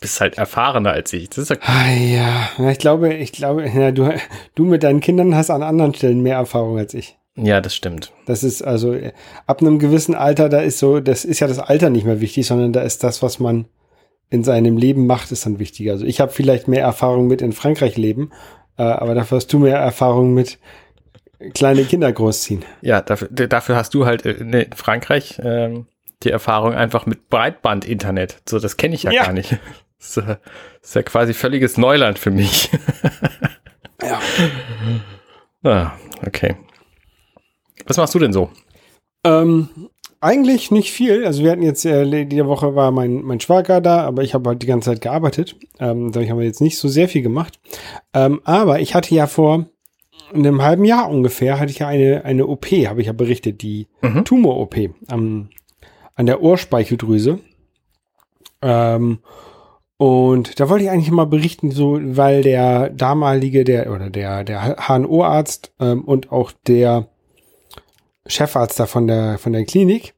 Bist 0.00 0.20
halt 0.20 0.38
erfahrener 0.38 0.92
als 0.92 1.12
ich. 1.12 1.30
Das 1.30 1.38
ist 1.38 1.50
ja 1.50 1.56
ah, 1.62 1.90
ja. 1.92 2.50
ja, 2.58 2.70
ich 2.70 2.78
glaube, 2.78 3.14
ich 3.14 3.32
glaube, 3.32 3.68
ja, 3.68 3.90
du, 3.90 4.12
du 4.54 4.64
mit 4.64 4.82
deinen 4.82 5.00
Kindern 5.00 5.34
hast 5.34 5.50
an 5.50 5.62
anderen 5.62 5.94
Stellen 5.94 6.22
mehr 6.22 6.36
Erfahrung 6.36 6.78
als 6.78 6.94
ich. 6.94 7.18
ja, 7.36 7.60
das 7.60 7.74
stimmt. 7.74 8.12
Das 8.26 8.42
ist 8.42 8.62
also 8.62 8.96
ab 9.46 9.60
einem 9.60 9.78
gewissen 9.78 10.14
Alter, 10.14 10.48
da 10.48 10.60
ist 10.60 10.78
so, 10.78 11.00
das 11.00 11.24
ist 11.24 11.40
ja 11.40 11.46
das 11.46 11.58
Alter 11.58 11.90
nicht 11.90 12.04
mehr 12.04 12.20
wichtig, 12.20 12.46
sondern 12.46 12.72
da 12.72 12.82
ist 12.82 13.04
das, 13.04 13.22
was 13.22 13.38
man 13.38 13.66
in 14.30 14.44
seinem 14.44 14.78
Leben 14.78 15.06
macht, 15.06 15.30
ist 15.30 15.44
dann 15.44 15.58
wichtiger. 15.58 15.92
Also 15.92 16.06
ich 16.06 16.20
habe 16.20 16.32
vielleicht 16.32 16.66
mehr 16.66 16.82
Erfahrung 16.82 17.26
mit 17.26 17.42
in 17.42 17.52
Frankreich 17.52 17.98
leben, 17.98 18.30
äh, 18.78 18.82
aber 18.82 19.14
dafür 19.14 19.36
hast 19.36 19.52
du 19.52 19.58
mehr 19.58 19.76
Erfahrung 19.76 20.32
mit 20.32 20.58
kleine 21.54 21.84
Kinder 21.84 22.10
großziehen. 22.12 22.64
Ja, 22.80 23.02
dafür, 23.02 23.28
dafür 23.28 23.76
hast 23.76 23.94
du 23.94 24.06
halt 24.06 24.24
äh, 24.24 24.32
in 24.32 24.72
Frankreich 24.74 25.40
ähm, 25.42 25.86
die 26.24 26.30
Erfahrung 26.30 26.74
einfach 26.74 27.06
mit 27.06 27.28
Breitband-Internet. 27.28 28.42
So, 28.48 28.58
das 28.58 28.76
kenne 28.76 28.94
ich 28.94 29.02
ja, 29.04 29.10
Ja. 29.12 29.24
gar 29.24 29.32
nicht. 29.32 29.56
Das 29.98 30.16
ist, 30.82 30.94
ja 30.96 31.02
quasi 31.04 31.32
völliges 31.32 31.78
Neuland 31.78 32.18
für 32.18 32.30
mich. 32.32 32.70
Ja. 34.02 34.20
ah, 35.62 35.92
okay. 36.26 36.56
Was 37.86 37.96
machst 37.96 38.14
du 38.14 38.18
denn 38.18 38.32
so? 38.32 38.50
Ähm, 39.24 39.68
eigentlich 40.20 40.70
nicht 40.72 40.90
viel. 40.92 41.24
Also 41.24 41.44
wir 41.44 41.52
hatten 41.52 41.62
jetzt, 41.62 41.84
äh, 41.84 42.24
die 42.24 42.44
Woche 42.46 42.74
war 42.74 42.90
mein, 42.90 43.22
mein 43.22 43.38
Schwager 43.38 43.80
da, 43.80 44.02
aber 44.02 44.22
ich 44.22 44.34
habe 44.34 44.50
halt 44.50 44.62
die 44.62 44.66
ganze 44.66 44.90
Zeit 44.90 45.00
gearbeitet. 45.00 45.56
Ähm, 45.78 46.10
dadurch 46.12 46.30
haben 46.30 46.38
wir 46.38 46.46
jetzt 46.46 46.60
nicht 46.60 46.78
so 46.78 46.88
sehr 46.88 47.08
viel 47.08 47.22
gemacht. 47.22 47.60
Ähm, 48.12 48.40
aber 48.44 48.80
ich 48.80 48.94
hatte 48.96 49.14
ja 49.14 49.26
vor 49.28 49.66
in 50.32 50.46
einem 50.46 50.62
halben 50.62 50.84
Jahr 50.84 51.10
ungefähr 51.10 51.60
hatte 51.60 51.70
ich 51.70 51.80
ja 51.80 51.88
eine, 51.88 52.24
eine 52.24 52.46
OP, 52.46 52.66
habe 52.66 53.00
ich 53.00 53.06
ja 53.06 53.12
berichtet, 53.12 53.62
die 53.62 53.86
Mhm. 54.00 54.24
Tumor-OP 54.24 54.76
am, 55.08 55.50
an 56.14 56.26
der 56.26 56.42
Ohrspeicheldrüse. 56.42 57.40
Ähm, 58.60 59.18
und 59.96 60.58
da 60.58 60.68
wollte 60.68 60.84
ich 60.84 60.90
eigentlich 60.90 61.10
mal 61.10 61.26
berichten, 61.26 61.70
so, 61.70 61.98
weil 62.00 62.42
der 62.42 62.90
damalige, 62.90 63.64
der, 63.64 63.92
oder 63.92 64.10
der, 64.10 64.42
der 64.44 64.76
HNO-Arzt 64.88 65.72
ähm, 65.78 66.02
und 66.04 66.32
auch 66.32 66.52
der 66.66 67.08
Chefarzt 68.26 68.80
da 68.80 68.86
von 68.86 69.06
der, 69.06 69.38
von 69.38 69.52
der 69.52 69.64
Klinik, 69.64 70.14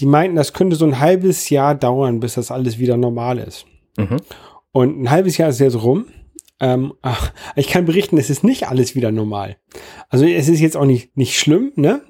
die 0.00 0.06
meinten, 0.06 0.36
das 0.36 0.52
könnte 0.52 0.76
so 0.76 0.84
ein 0.84 0.98
halbes 0.98 1.50
Jahr 1.50 1.74
dauern, 1.74 2.20
bis 2.20 2.34
das 2.34 2.50
alles 2.50 2.78
wieder 2.78 2.96
normal 2.96 3.38
ist. 3.38 3.66
Mhm. 3.96 4.16
Und 4.72 5.02
ein 5.02 5.10
halbes 5.10 5.36
Jahr 5.36 5.50
ist 5.50 5.60
jetzt 5.60 5.82
rum. 5.82 6.06
Ähm, 6.60 6.92
ach, 7.00 7.32
ich 7.56 7.68
kann 7.68 7.86
berichten, 7.86 8.18
es 8.18 8.28
ist 8.28 8.44
nicht 8.44 8.68
alles 8.68 8.94
wieder 8.94 9.10
normal. 9.10 9.56
Also 10.10 10.26
es 10.26 10.48
ist 10.48 10.60
jetzt 10.60 10.76
auch 10.76 10.84
nicht, 10.84 11.16
nicht 11.16 11.38
schlimm, 11.38 11.72
ne? 11.74 12.02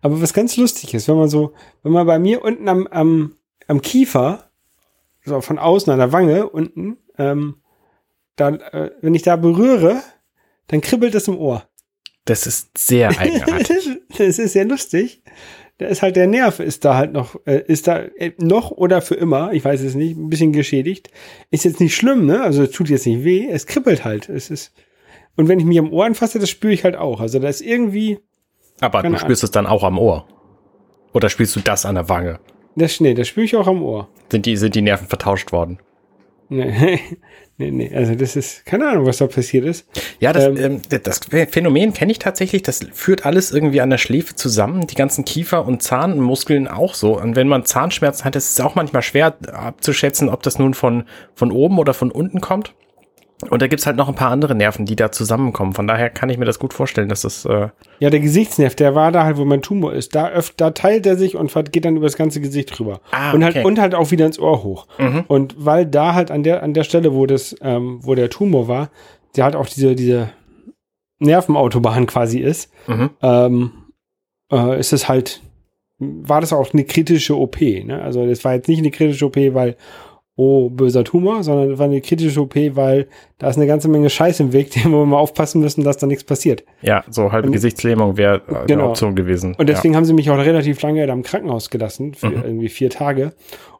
Aber 0.00 0.22
was 0.22 0.32
ganz 0.32 0.56
lustig 0.56 0.94
ist, 0.94 1.08
wenn 1.08 1.16
man 1.16 1.28
so, 1.28 1.54
wenn 1.82 1.92
man 1.92 2.06
bei 2.06 2.18
mir 2.20 2.44
unten 2.44 2.68
am, 2.68 2.86
am, 2.86 3.36
am 3.66 3.82
Kiefer, 3.82 4.50
so 5.24 5.40
von 5.40 5.58
außen 5.58 5.92
an 5.92 5.98
der 5.98 6.12
Wange 6.12 6.48
unten, 6.48 6.98
ähm, 7.18 7.56
dann, 8.36 8.60
äh, 8.60 8.92
wenn 9.00 9.14
ich 9.14 9.22
da 9.22 9.34
berühre, 9.34 10.02
dann 10.68 10.80
kribbelt 10.80 11.14
es 11.16 11.26
im 11.26 11.38
Ohr. 11.38 11.68
Das 12.26 12.46
ist 12.46 12.76
sehr 12.78 13.08
eigenartig. 13.18 13.98
das 14.16 14.38
ist 14.38 14.52
sehr 14.52 14.66
lustig. 14.66 15.22
Da 15.78 15.86
ist 15.86 16.00
halt 16.00 16.16
der 16.16 16.26
Nerv, 16.26 16.58
ist 16.60 16.84
da 16.86 16.96
halt 16.96 17.12
noch, 17.12 17.36
äh, 17.44 17.62
ist 17.66 17.86
da 17.86 17.98
äh, 17.98 18.32
noch 18.38 18.70
oder 18.70 19.02
für 19.02 19.14
immer, 19.14 19.52
ich 19.52 19.64
weiß 19.64 19.82
es 19.82 19.94
nicht, 19.94 20.16
ein 20.16 20.30
bisschen 20.30 20.52
geschädigt. 20.52 21.10
Ist 21.50 21.64
jetzt 21.64 21.80
nicht 21.80 21.94
schlimm, 21.94 22.24
ne? 22.24 22.42
Also 22.42 22.62
es 22.62 22.70
tut 22.70 22.88
jetzt 22.88 23.06
nicht 23.06 23.24
weh, 23.24 23.46
es 23.50 23.66
kribbelt 23.66 24.04
halt. 24.04 24.28
Es 24.30 24.50
ist, 24.50 24.72
und 25.36 25.48
wenn 25.48 25.60
ich 25.60 25.66
mich 25.66 25.78
am 25.78 25.92
Ohr 25.92 26.06
anfasse, 26.06 26.38
das 26.38 26.48
spüre 26.48 26.72
ich 26.72 26.84
halt 26.84 26.96
auch. 26.96 27.20
Also 27.20 27.38
da 27.38 27.48
ist 27.48 27.60
irgendwie, 27.60 28.18
Aber 28.80 29.02
du 29.02 29.18
spürst 29.18 29.44
es 29.44 29.50
dann 29.50 29.66
auch 29.66 29.82
am 29.84 29.98
Ohr. 29.98 30.26
Oder 31.12 31.28
spielst 31.28 31.54
du 31.56 31.60
das 31.60 31.84
an 31.84 31.94
der 31.94 32.08
Wange? 32.08 32.40
das, 32.74 33.00
nee, 33.00 33.14
das 33.14 33.28
spüre 33.28 33.44
ich 33.44 33.56
auch 33.56 33.66
am 33.66 33.82
Ohr. 33.82 34.08
Sind 34.30 34.46
die, 34.46 34.56
sind 34.56 34.74
die 34.74 34.82
Nerven 34.82 35.08
vertauscht 35.08 35.52
worden? 35.52 35.78
Nee, 36.48 37.00
nee, 37.58 37.70
nee, 37.70 37.94
also 37.94 38.14
das 38.14 38.36
ist, 38.36 38.64
keine 38.64 38.88
Ahnung, 38.88 39.06
was 39.06 39.18
da 39.18 39.26
passiert 39.26 39.64
ist. 39.64 39.86
Ja, 40.20 40.32
das, 40.32 40.44
Ähm, 40.44 40.56
ähm, 40.90 41.00
das 41.02 41.20
Phänomen 41.50 41.92
kenne 41.92 42.12
ich 42.12 42.18
tatsächlich. 42.18 42.62
Das 42.62 42.80
führt 42.92 43.26
alles 43.26 43.52
irgendwie 43.52 43.80
an 43.80 43.90
der 43.90 43.98
Schläfe 43.98 44.34
zusammen. 44.34 44.86
Die 44.86 44.94
ganzen 44.94 45.24
Kiefer- 45.24 45.66
und 45.66 45.82
Zahnmuskeln 45.82 46.68
auch 46.68 46.94
so. 46.94 47.18
Und 47.20 47.36
wenn 47.36 47.48
man 47.48 47.64
Zahnschmerzen 47.64 48.24
hat, 48.24 48.36
ist 48.36 48.50
es 48.50 48.60
auch 48.60 48.74
manchmal 48.74 49.02
schwer 49.02 49.36
abzuschätzen, 49.52 50.28
ob 50.28 50.42
das 50.42 50.58
nun 50.58 50.74
von, 50.74 51.04
von 51.34 51.50
oben 51.50 51.78
oder 51.78 51.94
von 51.94 52.10
unten 52.10 52.40
kommt. 52.40 52.74
Und 53.50 53.60
da 53.60 53.66
gibt's 53.66 53.86
halt 53.86 53.96
noch 53.96 54.08
ein 54.08 54.14
paar 54.14 54.30
andere 54.30 54.54
Nerven, 54.54 54.86
die 54.86 54.96
da 54.96 55.12
zusammenkommen. 55.12 55.74
Von 55.74 55.86
daher 55.86 56.08
kann 56.08 56.30
ich 56.30 56.38
mir 56.38 56.46
das 56.46 56.58
gut 56.58 56.72
vorstellen, 56.72 57.10
dass 57.10 57.20
das. 57.20 57.44
Äh, 57.44 57.68
Ja, 57.98 58.08
der 58.08 58.20
Gesichtsnerv, 58.20 58.74
der 58.74 58.94
war 58.94 59.12
da 59.12 59.24
halt, 59.24 59.36
wo 59.36 59.44
mein 59.44 59.60
Tumor 59.60 59.92
ist. 59.92 60.14
Da, 60.14 60.30
öff, 60.30 60.54
da 60.56 60.70
teilt 60.70 61.04
er 61.04 61.16
sich 61.16 61.36
und 61.36 61.52
geht 61.70 61.84
dann 61.84 61.96
über 61.96 62.06
das 62.06 62.16
ganze 62.16 62.40
Gesicht 62.40 62.78
rüber. 62.80 63.00
Ah, 63.10 63.32
und, 63.32 63.44
halt, 63.44 63.56
okay. 63.56 63.66
und 63.66 63.78
halt 63.78 63.94
auch 63.94 64.10
wieder 64.10 64.24
ins 64.24 64.38
Ohr 64.38 64.62
hoch. 64.62 64.86
Und 65.28 65.54
weil 65.58 65.84
da 65.84 66.14
halt 66.14 66.30
an 66.30 66.42
der, 66.44 66.62
an 66.62 66.72
der 66.72 66.84
Stelle, 66.84 67.12
wo 67.12 67.26
das, 67.26 67.54
ähm, 67.60 67.98
wo 68.02 68.14
der 68.14 68.30
Tumor 68.30 68.68
war, 68.68 68.90
der 69.36 69.44
halt 69.44 69.56
auch 69.56 69.66
diese, 69.66 69.94
diese 69.94 70.30
Nervenautobahn 71.18 72.06
quasi 72.06 72.38
ist, 72.40 72.72
mhm. 72.86 73.10
ähm, 73.22 73.70
äh, 74.50 74.78
ist 74.78 74.92
es 74.92 75.08
halt, 75.08 75.42
war 75.98 76.40
das 76.40 76.52
auch 76.52 76.72
eine 76.72 76.84
kritische 76.84 77.36
OP. 77.36 77.60
Ne? 77.60 78.00
Also 78.02 78.26
das 78.26 78.44
war 78.44 78.54
jetzt 78.54 78.68
nicht 78.68 78.78
eine 78.78 78.90
kritische 78.90 79.26
OP, 79.26 79.36
weil, 79.36 79.76
oh, 80.36 80.68
böser 80.68 81.02
Tumor, 81.02 81.42
sondern 81.42 81.70
es 81.72 81.78
war 81.78 81.86
eine 81.86 82.00
kritische 82.02 82.40
OP, 82.42 82.54
weil 82.76 83.06
da 83.38 83.48
ist 83.48 83.56
eine 83.56 83.66
ganze 83.66 83.88
Menge 83.88 84.10
Scheiß 84.10 84.38
im 84.40 84.52
Weg, 84.52 84.70
wo 84.84 84.90
wir 84.98 85.06
mal 85.06 85.16
aufpassen 85.18 85.60
müssen, 85.62 85.82
dass 85.82 85.96
da 85.96 86.06
nichts 86.06 86.24
passiert. 86.24 86.64
Ja, 86.82 87.04
so 87.10 87.32
halbe 87.32 87.46
Und- 87.48 87.52
Gesichtslähmung 87.52 88.16
wäre 88.18 88.42
äh, 88.48 88.54
eine 88.54 88.66
Genau. 88.66 88.90
Option 88.90 89.14
gewesen. 89.14 89.54
Und 89.56 89.68
deswegen 89.68 89.96
haben 89.96 90.04
sie 90.04 90.12
mich 90.12 90.30
auch 90.30 90.36
relativ 90.38 90.80
lange 90.82 91.06
da 91.06 91.12
im 91.12 91.22
Krankenhaus 91.22 91.70
gelassen, 91.70 92.14
für 92.14 92.28
Mhm. 92.28 92.42
irgendwie 92.44 92.68
vier 92.68 92.90
Tage. 92.90 93.32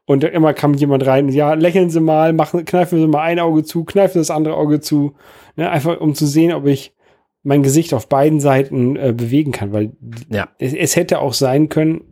Und 0.07 0.23
immer 0.25 0.55
kam 0.55 0.73
jemand 0.75 1.05
rein, 1.05 1.29
ja, 1.31 1.55
lächeln 1.55 1.91
Sie 1.91 2.01
mal, 2.01 2.33
machen, 2.33 2.65
kneifen 2.65 3.01
Sie 3.01 3.07
mal 3.09 3.23
ein 3.23 3.41
Auge 3.41 3.65
zu, 3.65 3.85
kneifen 3.85 4.21
das 4.21 4.31
andere 4.31 4.55
Auge 4.57 4.81
zu. 4.81 5.15
Ne, 5.57 5.69
einfach 5.71 6.01
um 6.01 6.15
zu 6.15 6.27
sehen, 6.27 6.53
ob 6.53 6.67
ich 6.67 6.95
mein 7.43 7.63
Gesicht 7.65 7.93
auf 7.93 8.09
beiden 8.09 8.41
Seiten 8.41 8.97
äh, 8.97 9.13
bewegen 9.13 9.53
kann, 9.53 9.73
weil 9.73 9.93
Ja. 10.31 10.49
es, 10.59 10.73
es 10.75 10.97
hätte 10.97 11.19
auch 11.21 11.33
sein 11.35 11.69
können, 11.69 12.03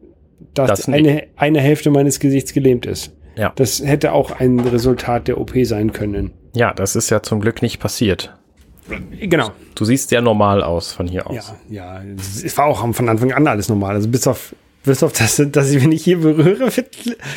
dass 0.55 0.69
Das 0.71 0.89
eine, 0.89 1.25
eine 1.37 1.61
Hälfte 1.61 1.91
meines 1.91 2.19
Gesichts 2.21 2.53
gelähmt 2.53 2.85
ist. 2.85 3.17
Ja. 3.37 3.53
Das 3.57 3.85
hätte 3.85 4.12
auch 4.12 4.31
ein 4.38 4.61
Resultat 4.61 5.29
der 5.29 5.38
OP 5.41 5.53
sein 5.64 5.93
können. 5.93 6.33
ja, 6.55 6.73
das 6.73 6.97
ist 6.97 7.11
ja 7.11 7.23
zum 7.23 7.41
Glück 7.41 7.62
nicht 7.62 7.81
passiert. 7.81 8.35
Genau. 9.19 9.50
Du 9.75 9.85
siehst 9.85 10.11
sehr 10.11 10.21
normal 10.21 10.62
aus 10.62 10.93
von 10.93 11.09
hier 11.09 11.26
aus. 11.29 11.55
Ja, 11.71 12.03
ja. 12.03 12.03
Es 12.45 12.57
war 12.59 12.67
auch 12.67 12.87
von 12.95 13.09
Anfang 13.09 13.33
an 13.33 13.47
alles 13.47 13.69
normal. 13.71 13.95
Also 13.95 14.09
bis 14.09 14.26
auf, 14.26 14.55
bis 14.85 15.03
auf 15.03 15.12
das, 15.14 15.43
dass 15.50 15.71
ich, 15.71 15.83
wenn 15.83 15.91
ich 15.91 16.05
hier 16.05 16.21
berühre, 16.21 16.69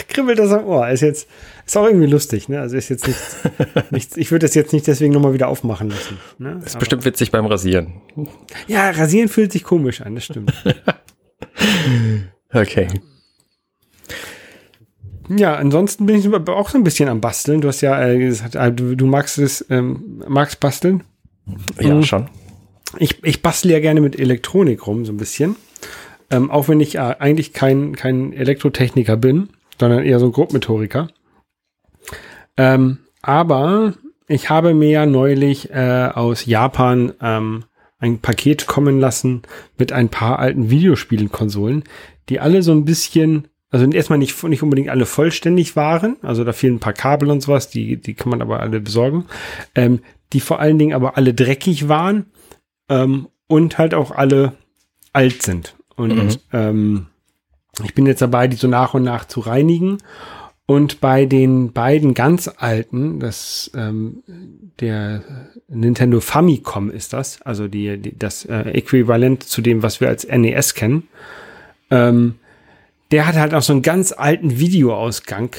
kribbelt 0.10 0.40
das 0.40 0.52
am 0.52 0.66
Ohr. 0.66 0.90
Ist 0.90 1.02
jetzt, 1.02 1.30
ist 1.66 1.78
auch 1.78 1.86
irgendwie 1.86 2.08
lustig, 2.08 2.50
ne? 2.50 2.60
Also 2.60 2.76
ist 2.76 2.90
jetzt 2.90 3.08
nichts, 3.08 3.38
nichts 3.92 4.18
ich 4.18 4.30
würde 4.32 4.46
das 4.46 4.56
jetzt 4.56 4.74
nicht 4.74 4.86
deswegen 4.88 5.14
nochmal 5.14 5.34
wieder 5.34 5.48
aufmachen 5.48 5.88
müssen. 5.88 6.18
Ne? 6.38 6.62
Ist 6.66 6.80
bestimmt 6.80 7.06
witzig 7.06 7.32
beim 7.32 7.46
Rasieren. 7.46 7.94
ja, 8.68 8.90
rasieren 8.90 9.30
fühlt 9.30 9.54
sich 9.54 9.64
komisch 9.64 10.02
an, 10.02 10.16
das 10.16 10.26
stimmt. 10.26 10.54
Okay. 12.54 12.88
ja, 12.94 13.00
ansonsten 15.30 16.06
bin 16.06 16.16
ich 16.16 16.28
auch 16.34 16.70
so 16.70 16.78
ein 16.78 16.84
bisschen 16.84 17.10
am 17.10 17.22
Basteln. 17.22 17.62
Du 17.62 17.68
hast 17.68 17.82
ja 17.82 18.02
äh, 18.06 18.18
gesagt, 18.18 18.56
äh, 18.56 18.72
du, 18.72 18.96
du 18.96 19.06
magst 19.06 19.38
es, 19.38 19.66
ähm, 19.70 20.24
magst 20.28 20.60
basteln. 20.60 21.04
Ja, 21.80 21.94
Mhm. 21.96 22.04
schon. 22.04 22.30
Ich, 22.98 23.24
ich 23.24 23.42
bastle 23.42 23.74
ja 23.74 23.80
gerne 23.80 24.00
mit 24.02 24.18
Elektronik 24.18 24.88
rum, 24.88 25.06
so 25.06 25.12
ein 25.12 25.18
bisschen. 25.18 25.56
Ähm, 26.30 26.50
auch 26.52 26.68
wenn 26.70 26.80
ich 26.80 26.96
äh, 26.96 27.16
eigentlich 27.20 27.54
kein, 27.54 27.96
kein 27.96 28.34
Elektrotechniker 28.34 29.18
bin, 29.18 29.50
sondern 29.80 30.04
eher 30.04 30.20
so 30.20 30.26
ein 30.28 30.32
Grobmotoriker. 30.32 31.10
Ähm, 32.58 33.00
aber 33.22 33.94
ich 34.28 34.50
habe 34.50 34.74
mir 34.74 34.90
ja 34.90 35.06
neulich 35.06 35.70
äh, 35.72 36.10
aus 36.14 36.46
Japan 36.46 37.14
ähm, 37.22 37.64
ein 38.00 38.20
Paket 38.20 38.68
kommen 38.68 39.00
lassen 39.00 39.42
mit 39.78 39.92
ein 39.92 40.10
paar 40.10 40.40
alten 40.40 40.70
Videospielkonsolen, 40.70 41.84
die 42.30 42.40
alle 42.40 42.62
so 42.62 42.72
ein 42.72 42.86
bisschen, 42.86 43.48
also 43.70 43.86
erstmal 43.90 44.20
nicht, 44.20 44.42
nicht 44.44 44.64
unbedingt 44.64 44.90
alle 44.90 45.06
vollständig 45.06 45.76
waren, 45.76 46.18
also 46.22 46.44
da 46.44 46.54
fehlen 46.54 46.76
ein 46.76 46.80
paar 46.80 46.94
Kabel 46.94 47.30
und 47.30 47.42
sowas, 47.42 47.70
die, 47.70 47.98
die 47.98 48.14
kann 48.14 48.30
man 48.30 48.42
aber 48.42 48.62
alle 48.62 48.80
besorgen, 48.80 49.26
ähm, 49.76 50.00
die 50.34 50.40
vor 50.40 50.60
allen 50.60 50.78
Dingen 50.78 50.94
aber 50.94 51.18
alle 51.18 51.34
dreckig 51.34 51.88
waren 51.90 52.26
ähm, 52.90 53.28
und 53.48 53.78
halt 53.78 53.94
auch 53.94 54.12
alle 54.12 54.54
alt 55.14 55.42
sind. 55.42 55.76
Und 55.96 56.16
Mhm. 56.16 56.38
ähm, 56.54 57.06
ich 57.84 57.94
bin 57.94 58.06
jetzt 58.06 58.22
dabei, 58.22 58.48
die 58.48 58.56
so 58.56 58.68
nach 58.68 58.94
und 58.94 59.04
nach 59.04 59.26
zu 59.26 59.40
reinigen. 59.40 59.98
Und 60.66 61.00
bei 61.00 61.26
den 61.26 61.72
beiden 61.72 62.14
ganz 62.14 62.52
alten, 62.58 63.20
das 63.22 63.72
ähm, 63.74 64.24
der 64.82 65.24
Nintendo 65.70 66.20
Famicom 66.20 66.92
ist 66.92 67.14
das, 67.14 67.42
also 67.44 67.70
die, 67.70 67.98
die 67.98 68.18
das 68.18 68.44
äh, 68.46 68.72
Äquivalent 68.72 69.44
zu 69.44 69.62
dem, 69.62 69.82
was 69.82 70.02
wir 70.02 70.10
als 70.10 70.28
NES 70.28 70.74
kennen. 70.74 71.08
Ähm, 71.90 72.36
der 73.12 73.28
hat 73.28 73.36
halt 73.36 73.54
auch 73.54 73.62
so 73.62 73.74
einen 73.74 73.82
ganz 73.82 74.12
alten 74.12 74.60
Videoausgang, 74.60 75.50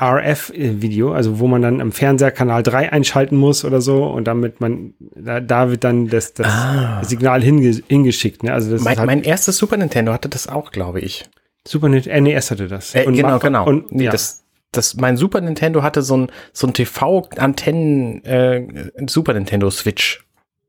RF-Video, 0.00 1.12
also 1.12 1.38
wo 1.38 1.46
man 1.46 1.62
dann 1.62 1.80
am 1.80 1.92
Fernseher 1.92 2.30
Kanal 2.30 2.62
3 2.62 2.92
einschalten 2.92 3.36
muss 3.36 3.64
oder 3.64 3.80
so 3.80 4.04
und 4.04 4.24
damit 4.24 4.60
man, 4.60 4.92
da, 5.14 5.40
da 5.40 5.70
wird 5.70 5.82
dann 5.84 6.08
das, 6.08 6.34
das 6.34 6.46
Ah. 6.46 7.02
Signal 7.04 7.42
hinge, 7.42 7.80
hingeschickt. 7.88 8.42
Ne? 8.42 8.52
Also 8.52 8.76
Mein, 8.82 8.98
halt 8.98 9.06
mein 9.06 9.22
erstes 9.22 9.56
Super 9.56 9.78
Nintendo 9.78 10.12
hatte 10.12 10.28
das 10.28 10.46
auch, 10.46 10.72
glaube 10.72 11.00
ich. 11.00 11.24
Super 11.66 11.88
Nintendo, 11.88 12.20
NES 12.30 12.50
hatte 12.50 12.68
das. 12.68 12.94
Äh, 12.94 13.04
Und 13.06 13.14
genau, 13.14 13.38
genau. 13.38 13.64
Und, 13.66 13.90
ja. 13.98 14.10
das, 14.10 14.44
das, 14.72 14.96
mein 14.96 15.16
Super 15.16 15.40
Nintendo 15.40 15.82
hatte 15.82 16.02
so 16.02 16.16
ein, 16.18 16.30
so 16.52 16.66
ein 16.66 16.74
TV-Antennen, 16.74 18.24
äh, 18.24 18.66
Super 19.06 19.32
Nintendo 19.34 19.70
Switch. 19.70 20.24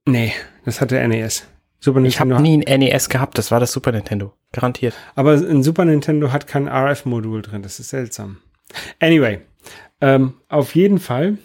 nee, 0.05 0.33
das 0.65 0.79
hatte 0.79 1.05
NES. 1.05 1.45
Super 1.83 2.01
Ich 2.03 2.19
habe 2.19 2.29
Nintendo. 2.29 2.49
nie 2.57 2.65
ein 2.65 2.79
NES 2.79 3.09
gehabt, 3.09 3.37
das 3.37 3.51
war 3.51 3.59
das 3.59 3.71
Super 3.73 3.91
Nintendo. 3.91 4.33
Garantiert. 4.53 4.93
aber 5.15 5.33
ein 5.33 5.63
Super 5.63 5.83
Nintendo 5.85 6.31
hat 6.31 6.47
kein 6.47 6.67
RF-Modul 6.67 7.41
drin. 7.41 7.61
Das 7.61 7.79
ist 7.79 7.89
seltsam. 7.89 8.37
Anyway, 8.99 9.41
ähm, 9.99 10.33
auf 10.47 10.75
jeden 10.75 10.99
Fall 10.99 11.37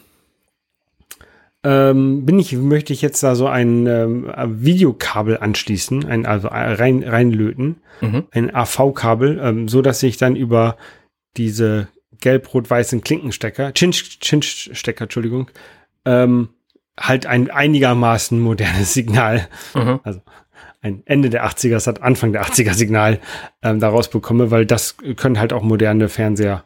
ähm, 1.65 2.25
bin 2.25 2.39
ich, 2.39 2.53
möchte 2.53 2.93
ich 2.93 3.03
jetzt 3.03 3.23
da 3.23 3.35
so 3.35 3.49
ein 3.49 3.87
ähm, 3.87 4.33
Videokabel 4.47 5.39
anschließen, 5.39 6.05
ein, 6.07 6.25
also 6.27 6.49
rein, 6.49 7.03
reinlöten, 7.03 7.83
Mhm. 8.01 8.27
ein 8.31 8.55
AV-Kabel, 8.55 9.41
ähm, 9.43 9.69
so 9.69 9.83
dass 9.83 10.01
ich 10.05 10.19
dann 10.19 10.37
über 10.37 10.77
diese 11.37 11.89
gelb-rot-weißen 12.21 13.01
Klinkenstecker, 13.03 13.73
Chinch-Stecker, 13.75 15.03
Entschuldigung, 15.05 15.51
ähm, 16.05 16.51
halt 16.99 17.27
ein 17.27 17.51
einigermaßen 17.51 18.39
modernes 18.41 18.95
Signal 18.95 19.49
Mhm. 19.75 20.01
also 20.03 20.21
ein 20.81 21.03
Ende 21.07 21.29
der 21.31 21.45
80er 21.47 21.81
statt 21.81 22.03
Anfang 22.03 22.33
der 22.33 22.45
80er 22.45 22.73
Signal 22.73 23.19
ähm, 23.63 23.81
daraus 23.81 24.09
bekomme, 24.09 24.51
weil 24.51 24.65
das 24.65 24.97
können 25.17 25.39
halt 25.41 25.53
auch 25.53 25.63
moderne 25.63 26.09
Fernseher 26.09 26.65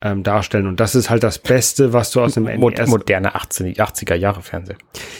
ähm, 0.00 0.24
darstellen. 0.24 0.66
Und 0.66 0.80
das 0.80 0.96
ist 0.96 1.10
halt 1.10 1.22
das 1.22 1.38
Beste, 1.38 1.92
was 1.92 2.10
du 2.10 2.20
aus 2.20 2.34
dem 2.34 2.44
Mod 2.58 2.76
NES 2.78 2.88
moderne 2.90 3.36
80, 3.36 3.80
80er 3.80 4.16
Jahre 4.16 4.42
Fernseher. 4.42 4.76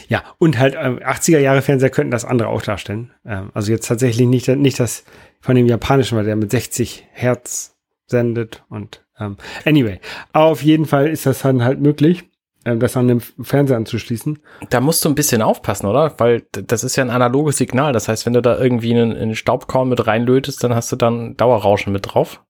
Ja, 0.09 0.23
und 0.39 0.59
halt 0.59 0.75
äh, 0.75 0.77
80er 0.77 1.39
Jahre 1.39 1.61
Fernseher 1.61 1.89
könnten 1.89 2.11
das 2.11 2.25
andere 2.25 2.49
auch 2.49 2.61
darstellen. 2.61 3.11
Ähm, 3.25 3.49
also 3.53 3.71
jetzt 3.71 3.87
tatsächlich 3.87 4.27
nicht, 4.27 4.49
nicht 4.49 4.79
das 4.79 5.05
von 5.39 5.55
dem 5.55 5.67
japanischen, 5.67 6.17
weil 6.17 6.25
der 6.25 6.35
mit 6.35 6.51
60 6.51 7.07
Hertz 7.13 7.77
sendet 8.07 8.63
und 8.67 9.05
ähm, 9.19 9.37
anyway. 9.63 9.99
Auf 10.33 10.61
jeden 10.63 10.85
Fall 10.85 11.07
ist 11.07 11.25
das 11.25 11.39
dann 11.39 11.63
halt 11.63 11.79
möglich, 11.79 12.25
ähm, 12.25 12.31
das 12.63 12.95
an 12.95 13.07
dem 13.07 13.19
Fernseher 13.19 13.77
anzuschließen. 13.77 14.39
Da 14.69 14.79
musst 14.79 15.03
du 15.03 15.09
ein 15.09 15.15
bisschen 15.15 15.41
aufpassen, 15.41 15.85
oder? 15.85 16.13
Weil 16.17 16.43
das 16.51 16.83
ist 16.83 16.95
ja 16.95 17.03
ein 17.03 17.09
analoges 17.09 17.57
Signal. 17.57 17.93
Das 17.93 18.07
heißt, 18.07 18.25
wenn 18.25 18.33
du 18.33 18.41
da 18.41 18.57
irgendwie 18.57 18.93
einen, 18.93 19.15
einen 19.15 19.35
Staubkorn 19.35 19.89
mit 19.89 20.07
reinlötest, 20.07 20.63
dann 20.63 20.73
hast 20.73 20.91
du 20.91 20.95
dann 20.95 21.35
Dauerrauschen 21.35 21.91
mit 21.91 22.13
drauf. 22.13 22.43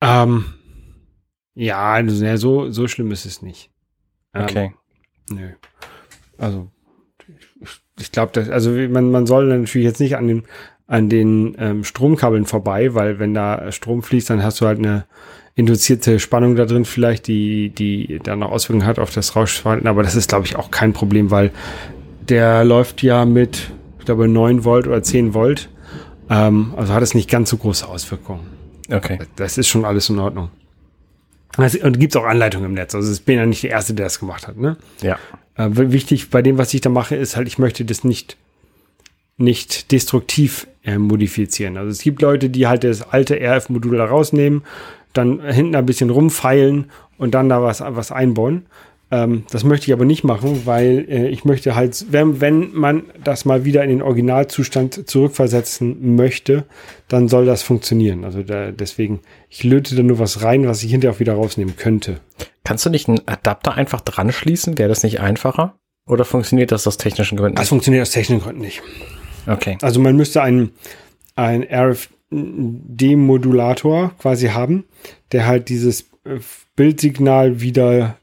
Ähm, 0.00 0.44
ja, 1.54 1.92
also, 1.92 2.36
so, 2.36 2.70
so 2.70 2.86
schlimm 2.86 3.10
ist 3.10 3.26
es 3.26 3.42
nicht. 3.42 3.70
Ähm, 4.32 4.42
okay. 4.44 4.74
Nö. 5.30 5.50
Also, 6.38 6.70
ich, 7.60 7.80
ich 7.98 8.12
glaube, 8.12 8.46
also 8.52 8.70
man, 8.70 9.10
man 9.10 9.26
soll 9.26 9.46
natürlich 9.46 9.84
jetzt 9.84 10.00
nicht 10.00 10.16
an 10.16 10.28
den, 10.28 10.42
an 10.86 11.08
den 11.08 11.56
ähm, 11.58 11.82
Stromkabeln 11.82 12.46
vorbei, 12.46 12.94
weil 12.94 13.18
wenn 13.18 13.34
da 13.34 13.72
Strom 13.72 14.02
fließt, 14.04 14.30
dann 14.30 14.44
hast 14.44 14.60
du 14.60 14.66
halt 14.66 14.78
eine 14.78 15.06
induzierte 15.58 16.20
Spannung 16.20 16.54
da 16.54 16.66
drin 16.66 16.84
vielleicht, 16.84 17.26
die, 17.26 17.70
die 17.70 18.20
dann 18.22 18.38
noch 18.38 18.52
Auswirkungen 18.52 18.86
hat 18.86 19.00
auf 19.00 19.12
das 19.12 19.34
Rauschverhalten. 19.34 19.88
Aber 19.88 20.04
das 20.04 20.14
ist, 20.14 20.28
glaube 20.28 20.46
ich, 20.46 20.54
auch 20.54 20.70
kein 20.70 20.92
Problem, 20.92 21.32
weil 21.32 21.50
der 22.28 22.64
läuft 22.64 23.02
ja 23.02 23.24
mit, 23.24 23.72
ich 23.98 24.04
glaube, 24.04 24.28
9 24.28 24.62
Volt 24.62 24.86
oder 24.86 25.02
10 25.02 25.34
Volt. 25.34 25.68
Ähm, 26.30 26.74
also 26.76 26.94
hat 26.94 27.02
es 27.02 27.12
nicht 27.12 27.28
ganz 27.28 27.50
so 27.50 27.56
große 27.56 27.88
Auswirkungen. 27.88 28.46
Okay. 28.88 29.18
Das 29.34 29.58
ist 29.58 29.66
schon 29.66 29.84
alles 29.84 30.08
in 30.08 30.20
Ordnung. 30.20 30.50
Also, 31.56 31.80
und 31.80 31.98
gibt 31.98 32.14
es 32.14 32.16
auch 32.20 32.24
Anleitungen 32.26 32.66
im 32.66 32.74
Netz. 32.74 32.94
Also 32.94 33.12
ich 33.12 33.24
bin 33.24 33.36
ja 33.36 33.44
nicht 33.44 33.64
der 33.64 33.70
Erste, 33.70 33.94
der 33.94 34.06
das 34.06 34.20
gemacht 34.20 34.46
hat. 34.46 34.58
Ne? 34.58 34.76
Ja. 35.02 35.18
Äh, 35.56 35.70
wichtig 35.72 36.30
bei 36.30 36.40
dem, 36.40 36.56
was 36.56 36.72
ich 36.72 36.82
da 36.82 36.88
mache, 36.88 37.16
ist 37.16 37.36
halt, 37.36 37.48
ich 37.48 37.58
möchte 37.58 37.84
das 37.84 38.04
nicht, 38.04 38.36
nicht 39.38 39.90
destruktiv 39.90 40.68
äh, 40.84 40.98
modifizieren. 40.98 41.76
Also 41.76 41.90
es 41.90 42.00
gibt 42.00 42.22
Leute, 42.22 42.48
die 42.48 42.68
halt 42.68 42.84
das 42.84 43.02
alte 43.02 43.40
RF-Modul 43.40 43.96
da 43.96 44.04
rausnehmen, 44.04 44.62
dann 45.12 45.40
hinten 45.40 45.74
ein 45.74 45.86
bisschen 45.86 46.10
rumfeilen 46.10 46.90
und 47.16 47.34
dann 47.34 47.48
da 47.48 47.62
was, 47.62 47.80
was 47.80 48.12
einbauen. 48.12 48.66
Ähm, 49.10 49.44
das 49.50 49.64
möchte 49.64 49.86
ich 49.86 49.92
aber 49.92 50.04
nicht 50.04 50.22
machen, 50.22 50.66
weil 50.66 51.06
äh, 51.08 51.28
ich 51.28 51.44
möchte 51.44 51.74
halt, 51.74 52.06
wenn, 52.10 52.40
wenn 52.40 52.74
man 52.74 53.04
das 53.24 53.46
mal 53.46 53.64
wieder 53.64 53.82
in 53.82 53.88
den 53.88 54.02
Originalzustand 54.02 55.08
zurückversetzen 55.08 56.14
möchte, 56.14 56.64
dann 57.08 57.28
soll 57.28 57.46
das 57.46 57.62
funktionieren. 57.62 58.24
Also 58.24 58.42
da, 58.42 58.70
deswegen, 58.70 59.20
ich 59.48 59.64
löte 59.64 59.96
da 59.96 60.02
nur 60.02 60.18
was 60.18 60.42
rein, 60.42 60.66
was 60.66 60.82
ich 60.82 60.90
hinterher 60.90 61.14
auch 61.14 61.20
wieder 61.20 61.34
rausnehmen 61.34 61.76
könnte. 61.76 62.20
Kannst 62.64 62.84
du 62.84 62.90
nicht 62.90 63.08
einen 63.08 63.26
Adapter 63.26 63.74
einfach 63.74 64.02
dran 64.02 64.30
schließen? 64.30 64.76
Wäre 64.76 64.90
das 64.90 65.02
nicht 65.02 65.20
einfacher? 65.20 65.78
Oder 66.06 66.26
funktioniert 66.26 66.70
das 66.70 66.86
aus 66.86 66.98
technischen 66.98 67.38
Gründen? 67.38 67.56
Das 67.56 67.70
funktioniert 67.70 68.02
aus 68.02 68.10
technischen 68.10 68.42
Gründen 68.42 68.60
nicht. 68.60 68.82
Okay. 69.46 69.78
Also 69.80 70.00
man 70.00 70.16
müsste 70.16 70.42
einen, 70.42 70.72
einen 71.34 71.62
RF-Demodulator 72.30 74.14
quasi 74.18 74.48
haben, 74.48 74.84
der 75.32 75.46
halt 75.46 75.68
dieses 75.68 76.02
äh, 76.24 76.40
Bildsignal 76.76 77.60
wieder 77.60 78.18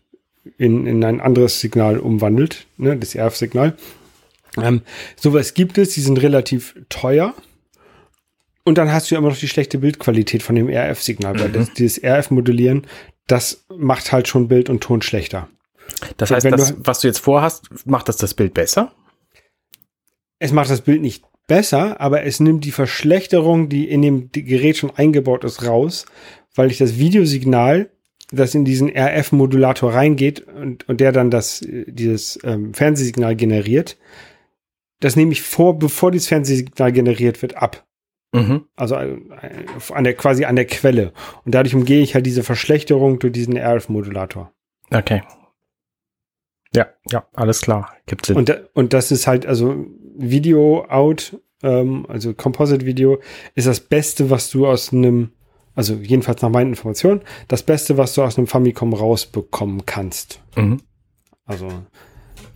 in, 0.58 0.86
in 0.86 1.04
ein 1.04 1.20
anderes 1.22 1.60
Signal 1.60 1.98
umwandelt, 2.00 2.68
ne, 2.78 2.96
das 2.98 3.16
RF-Signal. 3.16 3.76
Ähm, 4.62 4.82
sowas 5.16 5.54
gibt 5.54 5.78
es, 5.78 5.94
die 5.94 6.02
sind 6.02 6.22
relativ 6.22 6.76
teuer. 6.90 7.34
Und 8.64 8.78
dann 8.78 8.92
hast 8.92 9.10
du 9.10 9.16
ja 9.16 9.20
immer 9.20 9.30
noch 9.30 9.38
die 9.38 9.48
schlechte 9.48 9.78
Bildqualität 9.80 10.42
von 10.44 10.56
dem 10.56 10.70
RF-Signal, 10.70 11.40
weil 11.40 11.50
mhm. 11.50 11.54
das, 11.54 11.74
dieses 11.74 12.02
RF-Modellieren, 12.04 12.88
das 13.28 13.66
macht 13.76 14.12
halt 14.12 14.28
schon 14.28 14.48
Bild 14.48 14.70
und 14.70 14.82
Ton 14.82 15.02
schlechter. 15.02 15.50
Das 16.18 16.32
heißt, 16.32 16.46
das, 16.46 16.76
du, 16.76 16.86
was 16.86 17.00
du 17.00 17.08
jetzt 17.08 17.20
vorhast, 17.20 17.70
macht 17.86 18.10
das 18.10 18.18
das 18.18 18.34
Bild 18.34 18.54
besser? 18.54 18.94
Es 20.40 20.52
macht 20.52 20.70
das 20.70 20.82
Bild 20.82 21.02
nicht 21.02 21.24
besser, 21.48 22.00
aber 22.02 22.24
es 22.24 22.40
nimmt 22.40 22.66
die 22.66 22.72
Verschlechterung, 22.72 23.70
die 23.70 23.90
in 23.90 24.02
dem 24.02 24.32
Gerät 24.32 24.78
schon 24.78 24.92
eingebaut 24.92 25.44
ist, 25.44 25.66
raus, 25.66 26.06
weil 26.54 26.72
ich 26.72 26.78
das 26.78 26.98
Videosignal 26.98 27.90
das 28.32 28.56
in 28.56 28.66
diesen 28.66 28.90
RF-Modulator 28.90 29.93
reingeht 29.93 30.48
und, 30.48 30.88
und 30.89 31.00
der 31.00 31.12
dann 31.12 31.30
das, 31.30 31.63
dieses 31.63 32.39
ähm, 32.43 32.74
Fernsehsignal 32.74 33.36
generiert, 33.36 33.98
das 35.00 35.15
nehme 35.15 35.32
ich 35.32 35.41
vor, 35.41 35.78
bevor 35.78 36.12
dieses 36.12 36.28
Fernsehsignal 36.28 36.91
generiert 36.91 37.41
wird, 37.41 37.58
ab. 37.58 37.86
Mhm. 38.34 38.65
Also 38.76 38.96
äh, 38.96 39.15
an 39.93 40.04
der, 40.04 40.15
quasi 40.15 40.46
an 40.46 40.56
der 40.56 40.65
Quelle. 40.65 41.13
Und 41.46 41.54
dadurch 41.54 41.76
umgehe 41.76 42.02
ich 42.02 42.15
halt 42.15 42.26
diese 42.26 42.43
Verschlechterung 42.43 43.19
durch 43.19 43.34
diesen 43.34 43.58
RF-Modulator. 43.58 44.52
Okay. 44.91 45.22
Ja, 46.74 46.88
ja, 47.10 47.28
alles 47.34 47.62
klar. 47.62 47.96
Gibt 48.06 48.26
Sinn. 48.26 48.36
Und, 48.36 48.69
und 48.74 48.93
das 48.93 49.12
ist 49.12 49.28
halt, 49.28 49.46
also 49.46 49.86
Video 50.17 50.86
out, 50.86 51.39
ähm, 51.63 52.06
also 52.10 52.34
Composite 52.34 52.86
Video, 52.86 53.20
ist 53.56 53.68
das 53.68 53.80
Beste, 53.80 54.30
was 54.30 54.50
du 54.50 54.68
aus 54.68 54.91
einem 54.94 55.32
also 55.76 55.96
jedenfalls 55.96 56.41
nach 56.41 56.50
meinen 56.50 56.70
Informationen, 56.70 57.22
das 57.48 57.63
Beste, 57.63 57.98
was 57.98 58.13
du 58.13 58.24
aus 58.24 58.38
einem 58.38 58.48
Famicom 58.48 58.94
rausbekommen 58.94 59.86
kannst. 59.86 60.41
Mhm. 60.56 60.82
Also 61.46 61.68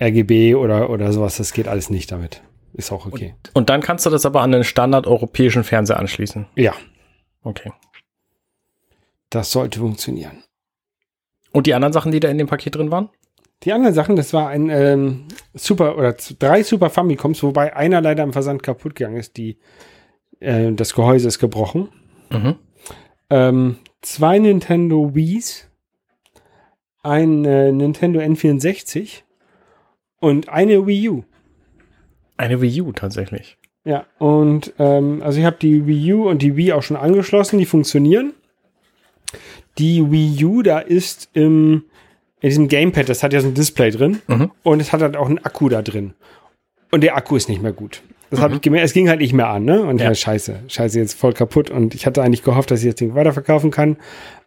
RGB 0.01 0.55
oder, 0.55 0.89
oder 0.89 1.11
sowas, 1.11 1.37
das 1.37 1.53
geht 1.53 1.67
alles 1.67 1.89
nicht 1.89 2.11
damit. 2.11 2.41
Ist 2.73 2.91
auch 2.91 3.05
okay. 3.05 3.35
Und, 3.47 3.55
und 3.55 3.69
dann 3.69 3.81
kannst 3.81 4.05
du 4.05 4.09
das 4.09 4.25
aber 4.25 4.41
an 4.41 4.51
den 4.51 4.63
Standard 4.63 5.05
europäischen 5.05 5.63
Fernseher 5.63 5.99
anschließen. 5.99 6.45
Ja. 6.55 6.73
Okay. 7.43 7.71
Das 9.29 9.51
sollte 9.51 9.79
funktionieren. 9.79 10.43
Und 11.51 11.67
die 11.67 11.73
anderen 11.73 11.93
Sachen, 11.93 12.11
die 12.11 12.19
da 12.19 12.29
in 12.29 12.37
dem 12.37 12.47
Paket 12.47 12.75
drin 12.75 12.91
waren? 12.91 13.09
Die 13.63 13.73
anderen 13.73 13.93
Sachen, 13.93 14.15
das 14.15 14.33
war 14.33 14.47
ein 14.47 14.69
ähm, 14.69 15.25
Super 15.53 15.97
oder 15.97 16.15
drei 16.39 16.63
Super 16.63 16.89
Famicoms, 16.89 17.43
wobei 17.43 17.75
einer 17.75 18.01
leider 18.01 18.23
im 18.23 18.33
Versand 18.33 18.63
kaputt 18.63 18.95
gegangen 18.95 19.17
ist. 19.17 19.35
Die, 19.37 19.57
äh, 20.39 20.71
das 20.71 20.95
Gehäuse 20.95 21.27
ist 21.27 21.39
gebrochen. 21.39 21.89
Mhm 22.29 22.55
ähm, 23.29 23.77
zwei 24.01 24.39
Nintendo 24.39 25.15
Wii's, 25.15 25.69
ein 27.03 27.45
äh, 27.45 27.71
Nintendo 27.71 28.19
N64 28.19 29.21
und 30.19 30.49
eine 30.49 30.85
Wii 30.85 31.09
U. 31.09 31.23
Eine 32.37 32.61
Wii 32.61 32.81
U 32.81 32.91
tatsächlich. 32.91 33.57
Ja, 33.85 34.05
und 34.17 34.73
ähm, 34.77 35.21
also 35.23 35.39
ich 35.39 35.45
habe 35.45 35.57
die 35.61 35.85
Wii 35.87 36.13
U 36.13 36.29
und 36.29 36.41
die 36.41 36.57
Wii 36.57 36.73
auch 36.73 36.83
schon 36.83 36.97
angeschlossen, 36.97 37.59
die 37.59 37.65
funktionieren. 37.65 38.33
Die 39.77 40.11
Wii 40.11 40.43
U, 40.45 40.61
da 40.61 40.79
ist 40.79 41.29
im, 41.33 41.85
in 42.41 42.49
diesem 42.49 42.67
Gamepad, 42.67 43.09
das 43.09 43.23
hat 43.23 43.33
ja 43.33 43.41
so 43.41 43.47
ein 43.47 43.53
Display 43.53 43.91
drin 43.91 44.21
mhm. 44.27 44.51
und 44.63 44.79
es 44.79 44.93
hat 44.93 45.01
halt 45.01 45.17
auch 45.17 45.27
einen 45.27 45.39
Akku 45.39 45.69
da 45.69 45.81
drin. 45.81 46.13
Und 46.91 47.01
der 47.01 47.15
Akku 47.15 47.35
ist 47.35 47.49
nicht 47.49 47.61
mehr 47.61 47.73
gut. 47.73 48.01
Das 48.29 48.39
mhm. 48.39 48.43
habe 48.43 48.55
ich 48.55 48.61
gemerkt, 48.61 48.85
es 48.85 48.93
ging 48.93 49.09
halt 49.09 49.19
nicht 49.19 49.33
mehr 49.33 49.49
an, 49.49 49.65
ne? 49.65 49.81
Und 49.81 49.99
ja. 49.99 50.07
ja, 50.07 50.15
scheiße, 50.15 50.61
scheiße, 50.67 50.99
jetzt 50.99 51.13
voll 51.13 51.33
kaputt. 51.33 51.69
Und 51.69 51.95
ich 51.95 52.05
hatte 52.05 52.21
eigentlich 52.21 52.43
gehofft, 52.43 52.71
dass 52.71 52.81
ich 52.81 52.87
das 52.87 52.95
Ding 52.95 53.15
weiterverkaufen 53.15 53.71
kann. 53.71 53.97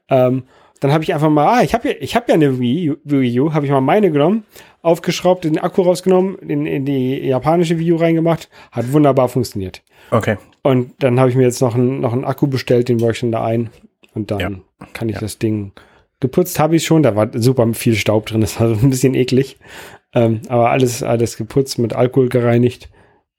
Ähm, 0.08 0.44
dann 0.80 0.92
habe 0.92 1.04
ich 1.04 1.14
einfach 1.14 1.30
mal, 1.30 1.46
ah, 1.46 1.62
ich 1.62 1.74
habe 1.74 1.90
ja, 1.90 1.94
ich 2.00 2.16
habe 2.16 2.26
ja 2.28 2.34
eine 2.34 2.58
Wii, 2.58 2.94
Wii 3.04 3.40
U, 3.40 3.52
habe 3.52 3.66
ich 3.66 3.70
mal 3.70 3.80
meine 3.80 4.10
genommen, 4.10 4.44
aufgeschraubt, 4.82 5.44
den 5.44 5.58
Akku 5.58 5.82
rausgenommen, 5.82 6.36
in, 6.38 6.66
in 6.66 6.84
die 6.84 7.20
japanische 7.20 7.78
Wii 7.78 7.92
U 7.92 7.96
reingemacht, 7.96 8.48
hat 8.72 8.92
wunderbar 8.92 9.28
funktioniert. 9.28 9.82
Okay. 10.10 10.38
Und 10.62 10.92
dann 10.98 11.20
habe 11.20 11.30
ich 11.30 11.36
mir 11.36 11.44
jetzt 11.44 11.60
noch 11.60 11.76
einen, 11.76 12.00
noch 12.00 12.12
einen 12.12 12.24
Akku 12.24 12.48
bestellt, 12.48 12.88
den 12.88 12.98
baue 12.98 13.12
ich 13.12 13.18
schon 13.18 13.30
da 13.30 13.44
ein. 13.44 13.70
Und 14.14 14.32
dann 14.32 14.40
ja. 14.40 14.50
kann 14.92 15.08
ich 15.08 15.14
ja. 15.14 15.20
das 15.20 15.38
Ding 15.38 15.72
geputzt 16.22 16.58
habe 16.58 16.76
ich 16.76 16.86
schon, 16.86 17.02
da 17.02 17.14
war 17.14 17.28
super 17.34 17.74
viel 17.74 17.94
Staub 17.94 18.24
drin, 18.24 18.40
das 18.40 18.58
war 18.58 18.74
so 18.74 18.80
ein 18.80 18.88
bisschen 18.88 19.14
eklig. 19.14 19.58
Ähm, 20.14 20.40
aber 20.48 20.70
alles, 20.70 21.02
alles 21.02 21.36
geputzt, 21.36 21.78
mit 21.78 21.92
Alkohol 21.92 22.30
gereinigt. 22.30 22.90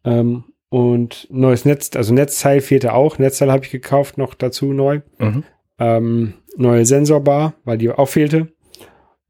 Ähm, 0.04 0.44
und 0.70 1.28
neues 1.32 1.66
Netz, 1.66 1.96
also 1.96 2.14
Netzteil 2.14 2.62
fehlte 2.62 2.94
auch. 2.94 3.20
Netzteil 3.20 3.52
habe 3.52 3.64
ich 3.64 3.72
gekauft, 3.72 4.18
noch 4.18 4.34
dazu 4.34 4.74
neu. 4.74 5.02
Mhm. 5.20 5.44
Ähm, 5.80 6.34
neue 6.58 6.86
Sensorbar, 6.86 7.54
weil 7.64 7.78
die 7.78 7.92
auch 7.92 8.08
fehlte. 8.08 8.48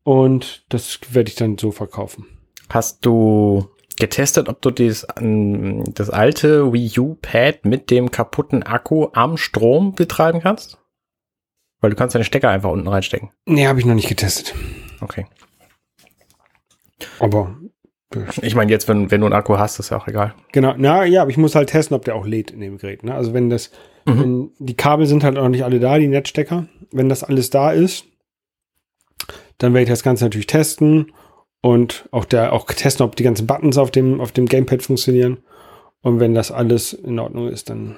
Und 0.04 0.66
das 0.70 1.00
werde 1.12 1.30
ich 1.30 1.36
dann 1.36 1.58
so 1.58 1.72
verkaufen. 1.72 2.26
Hast 2.70 3.06
du 3.06 3.70
getestet, 3.98 4.48
ob 4.48 4.62
du 4.62 4.72
dieses, 4.72 5.06
das 5.16 6.10
alte 6.10 6.72
Wii 6.72 7.00
U 7.00 7.18
Pad 7.22 7.66
mit 7.66 7.92
dem 7.92 8.10
kaputten 8.10 8.64
Akku 8.64 9.08
am 9.14 9.38
Strom 9.38 9.96
betreiben 9.96 10.40
kannst? 10.42 10.80
Weil 11.84 11.90
du 11.90 11.98
kannst 11.98 12.16
deine 12.16 12.24
Stecker 12.24 12.50
einfach 12.50 12.72
unten 12.72 12.88
reinstecken. 12.88 13.32
Nee, 13.46 13.68
habe 13.68 13.78
ich 13.78 13.86
noch 13.86 13.94
nicht 13.94 14.08
getestet. 14.08 14.56
Okay. 15.02 15.26
Aber 17.20 17.58
ich 18.42 18.56
meine, 18.56 18.72
jetzt, 18.72 18.88
wenn, 18.88 19.12
wenn 19.12 19.20
du 19.20 19.28
einen 19.28 19.36
Akku 19.36 19.58
hast, 19.58 19.80
ist 19.80 19.90
ja 19.90 19.98
auch 19.98 20.08
egal. 20.08 20.34
Genau, 20.54 20.76
na 20.78 21.04
ja, 21.04 21.24
aber 21.24 21.32
ich 21.32 21.36
muss 21.36 21.56
halt 21.56 21.72
testen, 21.72 21.94
ob 21.94 22.06
der 22.06 22.16
auch 22.16 22.26
lädt 22.26 22.52
in 22.52 22.62
dem 22.62 22.78
Gerät. 22.78 23.04
Ne? 23.04 23.14
Also 23.14 23.34
wenn 23.34 23.50
das, 23.50 23.70
mhm. 24.06 24.22
wenn 24.22 24.52
die 24.60 24.78
Kabel 24.78 25.08
sind 25.08 25.26
halt 25.26 25.38
auch 25.38 25.50
nicht 25.50 25.66
alle 25.66 25.82
da, 25.82 25.98
die 25.98 26.08
Netzstecker. 26.08 26.68
Wenn 26.94 27.10
das 27.10 27.22
alles 27.22 27.50
da 27.50 27.74
ist, 27.74 28.06
dann 29.58 29.74
werde 29.74 29.84
ich 29.84 29.90
das 29.90 30.04
Ganze 30.04 30.24
natürlich 30.24 30.48
testen 30.48 31.12
und 31.60 32.08
auch 32.12 32.24
der 32.24 32.54
auch 32.54 32.66
testen, 32.68 33.06
ob 33.06 33.18
die 33.18 33.24
ganzen 33.24 33.46
Buttons 33.46 33.78
auf 33.78 33.92
dem 33.92 34.22
auf 34.22 34.32
dem 34.32 34.46
Gamepad 34.46 34.84
funktionieren. 34.84 35.40
Und 36.00 36.22
wenn 36.22 36.34
das 36.34 36.50
alles 36.50 36.94
in 36.94 37.20
Ordnung 37.20 37.50
ist, 37.50 37.70
dann 37.70 37.98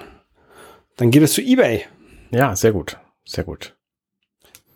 dann 0.97 1.11
geht 1.11 1.21
es 1.21 1.33
zu 1.33 1.41
eBay. 1.43 1.83
Ja, 2.31 2.55
sehr 2.55 2.71
gut, 2.71 2.97
sehr 3.25 3.43
gut. 3.43 3.74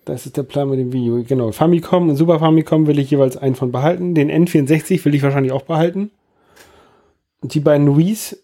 Das 0.09 0.25
ist 0.25 0.37
der 0.37 0.43
Plan 0.43 0.69
mit 0.69 0.79
dem 0.79 0.91
Video. 0.91 1.23
Genau. 1.23 1.51
Famicom 1.51 2.09
und 2.09 2.15
Super 2.15 2.39
Famicom 2.39 2.87
will 2.87 2.99
ich 2.99 3.11
jeweils 3.11 3.37
einen 3.37 3.55
von 3.55 3.71
behalten. 3.71 4.15
Den 4.15 4.31
N64 4.31 5.05
will 5.05 5.15
ich 5.15 5.23
wahrscheinlich 5.23 5.51
auch 5.51 5.61
behalten. 5.61 6.11
Und 7.41 7.53
die 7.53 7.59
beiden 7.59 7.97
Wii's, 7.97 8.43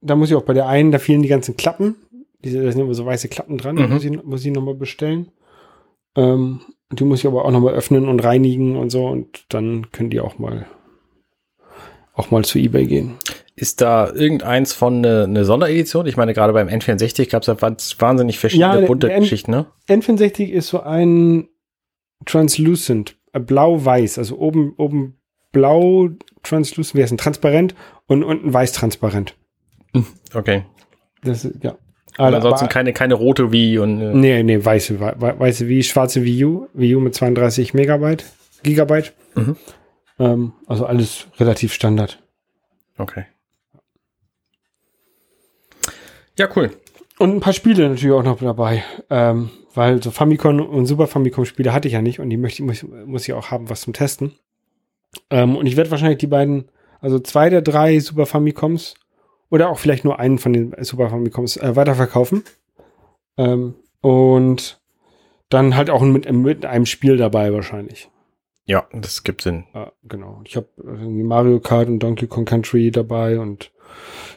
da 0.00 0.14
muss 0.14 0.30
ich 0.30 0.36
auch 0.36 0.42
bei 0.42 0.52
der 0.52 0.68
einen, 0.68 0.92
da 0.92 0.98
fehlen 0.98 1.22
die 1.22 1.28
ganzen 1.28 1.56
Klappen. 1.56 1.96
Diese, 2.44 2.62
da 2.62 2.70
sind 2.70 2.82
immer 2.82 2.94
so 2.94 3.06
weiße 3.06 3.28
Klappen 3.28 3.58
dran. 3.58 3.76
Mhm. 3.76 3.92
Muss 3.92 4.04
ich, 4.04 4.22
muss 4.22 4.44
ich 4.44 4.52
nochmal 4.52 4.74
bestellen. 4.74 5.28
Ähm, 6.16 6.60
die 6.92 7.04
muss 7.04 7.20
ich 7.20 7.26
aber 7.26 7.44
auch 7.44 7.50
nochmal 7.50 7.74
öffnen 7.74 8.08
und 8.08 8.20
reinigen 8.20 8.76
und 8.76 8.90
so. 8.90 9.06
Und 9.06 9.46
dann 9.48 9.90
können 9.90 10.10
die 10.10 10.20
auch 10.20 10.38
mal, 10.38 10.66
auch 12.14 12.30
mal 12.30 12.44
zu 12.44 12.58
eBay 12.58 12.86
gehen. 12.86 13.14
Ist 13.58 13.80
da 13.80 14.12
irgendeins 14.12 14.74
von 14.74 14.98
eine, 14.98 15.24
eine 15.24 15.44
Sonderedition? 15.46 16.06
Ich 16.06 16.16
meine, 16.18 16.34
gerade 16.34 16.52
beim 16.52 16.68
N64 16.68 17.30
gab 17.30 17.40
es 17.42 17.46
ja 17.48 17.56
wahnsinnig 17.60 18.38
verschiedene 18.38 18.80
Ja, 18.82 18.86
bunte 18.86 19.08
Geschichten, 19.08 19.50
ne? 19.50 19.66
N64 19.88 20.44
ist 20.50 20.68
so 20.68 20.80
ein 20.82 21.48
translucent, 22.26 23.16
äh, 23.32 23.40
blau-weiß, 23.40 24.18
also 24.18 24.38
oben, 24.38 24.74
oben 24.76 25.16
blau, 25.52 26.08
translucent, 26.42 26.94
wie 26.98 27.02
heißt 27.02 27.12
ein 27.12 27.18
transparent 27.18 27.74
und 28.06 28.22
unten 28.24 28.52
weiß 28.52 28.72
transparent. 28.72 29.34
Okay. 30.34 30.64
Das 31.22 31.44
ist, 31.44 31.64
ja. 31.64 31.76
Aber 32.18 32.28
Aber- 32.28 32.36
ansonsten 32.36 32.68
keine, 32.68 32.92
keine 32.92 33.14
rote 33.14 33.52
wie 33.52 33.78
und 33.78 34.00
äh, 34.00 34.12
Nee, 34.14 34.42
nee, 34.42 34.62
weiße, 34.62 35.00
wei- 35.00 35.14
wei- 35.18 35.38
weiße 35.38 35.68
wie 35.68 35.82
schwarze 35.82 36.24
Wii 36.24 36.44
U, 36.44 36.66
Wii 36.74 36.96
U 36.96 37.00
mit 37.00 37.14
32 37.14 37.74
Megabyte, 37.74 38.24
Gigabyte. 38.62 39.12
Mhm. 39.34 39.56
Ähm, 40.18 40.52
also 40.66 40.84
alles 40.86 41.26
relativ 41.38 41.72
Standard. 41.72 42.22
okay. 42.98 43.24
Ja, 46.38 46.48
cool. 46.54 46.70
Und 47.18 47.34
ein 47.34 47.40
paar 47.40 47.52
Spiele 47.52 47.88
natürlich 47.88 48.14
auch 48.14 48.22
noch 48.22 48.38
dabei. 48.38 48.84
Ähm, 49.10 49.50
weil 49.76 50.02
so 50.02 50.10
Famicom 50.10 50.60
und 50.60 50.86
Super 50.86 51.06
Famicom 51.06 51.44
Spiele 51.44 51.72
hatte 51.72 51.86
ich 51.86 51.94
ja 51.94 52.02
nicht 52.02 52.18
und 52.18 52.30
die 52.30 52.36
möchte 52.36 52.62
ich, 52.62 52.66
muss, 52.66 53.06
muss 53.06 53.28
ich 53.28 53.34
auch 53.34 53.50
haben, 53.50 53.68
was 53.68 53.82
zum 53.82 53.92
Testen. 53.92 54.32
Ähm, 55.30 55.56
und 55.56 55.66
ich 55.66 55.76
werde 55.76 55.90
wahrscheinlich 55.90 56.18
die 56.18 56.26
beiden, 56.26 56.70
also 57.00 57.18
zwei 57.18 57.50
der 57.50 57.62
drei 57.62 58.00
Super 58.00 58.26
Famicoms 58.26 58.94
oder 59.50 59.68
auch 59.68 59.78
vielleicht 59.78 60.04
nur 60.04 60.18
einen 60.18 60.38
von 60.38 60.52
den 60.52 60.74
Super 60.80 61.10
Famicoms 61.10 61.58
äh, 61.58 61.76
weiterverkaufen. 61.76 62.42
Ähm, 63.36 63.74
und 64.00 64.80
dann 65.50 65.76
halt 65.76 65.90
auch 65.90 66.02
mit, 66.02 66.30
mit 66.30 66.64
einem 66.64 66.86
Spiel 66.86 67.16
dabei 67.16 67.52
wahrscheinlich. 67.52 68.08
Ja, 68.66 68.86
das 68.92 69.22
gibt 69.22 69.42
Sinn. 69.42 69.64
Ja, 69.74 69.92
genau. 70.02 70.42
Ich 70.44 70.56
habe 70.56 70.66
irgendwie 70.76 71.22
Mario 71.22 71.60
Kart 71.60 71.88
und 71.88 72.00
Donkey 72.00 72.26
Kong 72.26 72.44
Country 72.44 72.90
dabei 72.90 73.38
und 73.38 73.72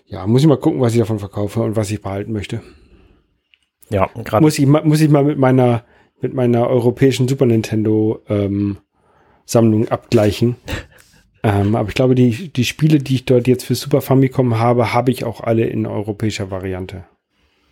ja, 0.05 0.25
muss 0.27 0.41
ich 0.41 0.47
mal 0.47 0.57
gucken, 0.57 0.81
was 0.81 0.93
ich 0.93 0.99
davon 0.99 1.19
verkaufe 1.19 1.61
und 1.61 1.75
was 1.75 1.89
ich 1.91 2.01
behalten 2.01 2.31
möchte. 2.31 2.61
Ja, 3.89 4.07
gerade. 4.23 4.43
Muss 4.43 4.59
ich 4.59 4.67
mal, 4.67 4.83
muss 4.83 5.01
ich 5.01 5.09
mal 5.09 5.23
mit 5.23 5.39
meiner, 5.39 5.83
mit 6.21 6.33
meiner 6.33 6.67
europäischen 6.67 7.27
Super 7.27 7.47
Nintendo 7.47 8.21
ähm, 8.29 8.77
Sammlung 9.45 9.87
abgleichen. 9.87 10.57
ähm, 11.43 11.75
aber 11.75 11.89
ich 11.89 11.95
glaube, 11.95 12.13
die, 12.13 12.53
die 12.53 12.65
Spiele, 12.65 12.99
die 12.99 13.15
ich 13.15 13.25
dort 13.25 13.47
jetzt 13.47 13.65
für 13.65 13.73
Super 13.73 14.01
Famicom 14.01 14.59
habe, 14.59 14.93
habe 14.93 15.09
ich 15.09 15.23
auch 15.23 15.41
alle 15.41 15.65
in 15.65 15.87
europäischer 15.87 16.51
Variante. 16.51 17.05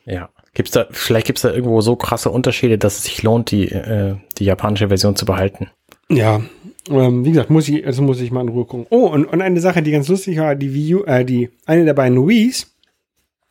Ja. 0.06 0.30
Gibt's 0.54 0.72
da, 0.72 0.88
vielleicht 0.90 1.28
gibt's 1.28 1.44
da 1.44 1.54
irgendwo 1.54 1.82
so 1.82 1.96
krasse 1.96 2.32
Unterschiede, 2.32 2.80
dass 2.80 2.98
es 2.98 3.04
sich 3.04 3.22
lohnt, 3.22 3.52
die, 3.52 3.70
äh, 3.72 4.16
die 4.40 4.46
japanische 4.46 4.88
Version 4.88 5.16
zu 5.16 5.26
behalten. 5.26 5.70
Ja, 6.10 6.42
ähm, 6.90 7.26
wie 7.26 7.32
gesagt, 7.32 7.50
muss 7.50 7.68
ich, 7.68 7.86
also 7.86 8.02
muss 8.02 8.22
ich 8.22 8.32
mal 8.32 8.42
in 8.42 8.50
Ruhe 8.50 8.66
gucken. 8.66 8.88
Oh, 8.90 9.08
und, 9.08 9.26
und 9.26 9.42
eine 9.42 9.60
Sache, 9.60 9.82
die 9.82 9.92
ganz 9.92 10.08
lustig 10.08 10.38
war, 10.38 10.56
die 10.56 10.74
Wii 10.74 10.96
U, 10.96 11.04
äh, 11.04 11.26
die, 11.26 11.50
eine 11.66 11.86
der 11.86 11.94
beiden 11.94 12.28
Wii's, 12.28 12.74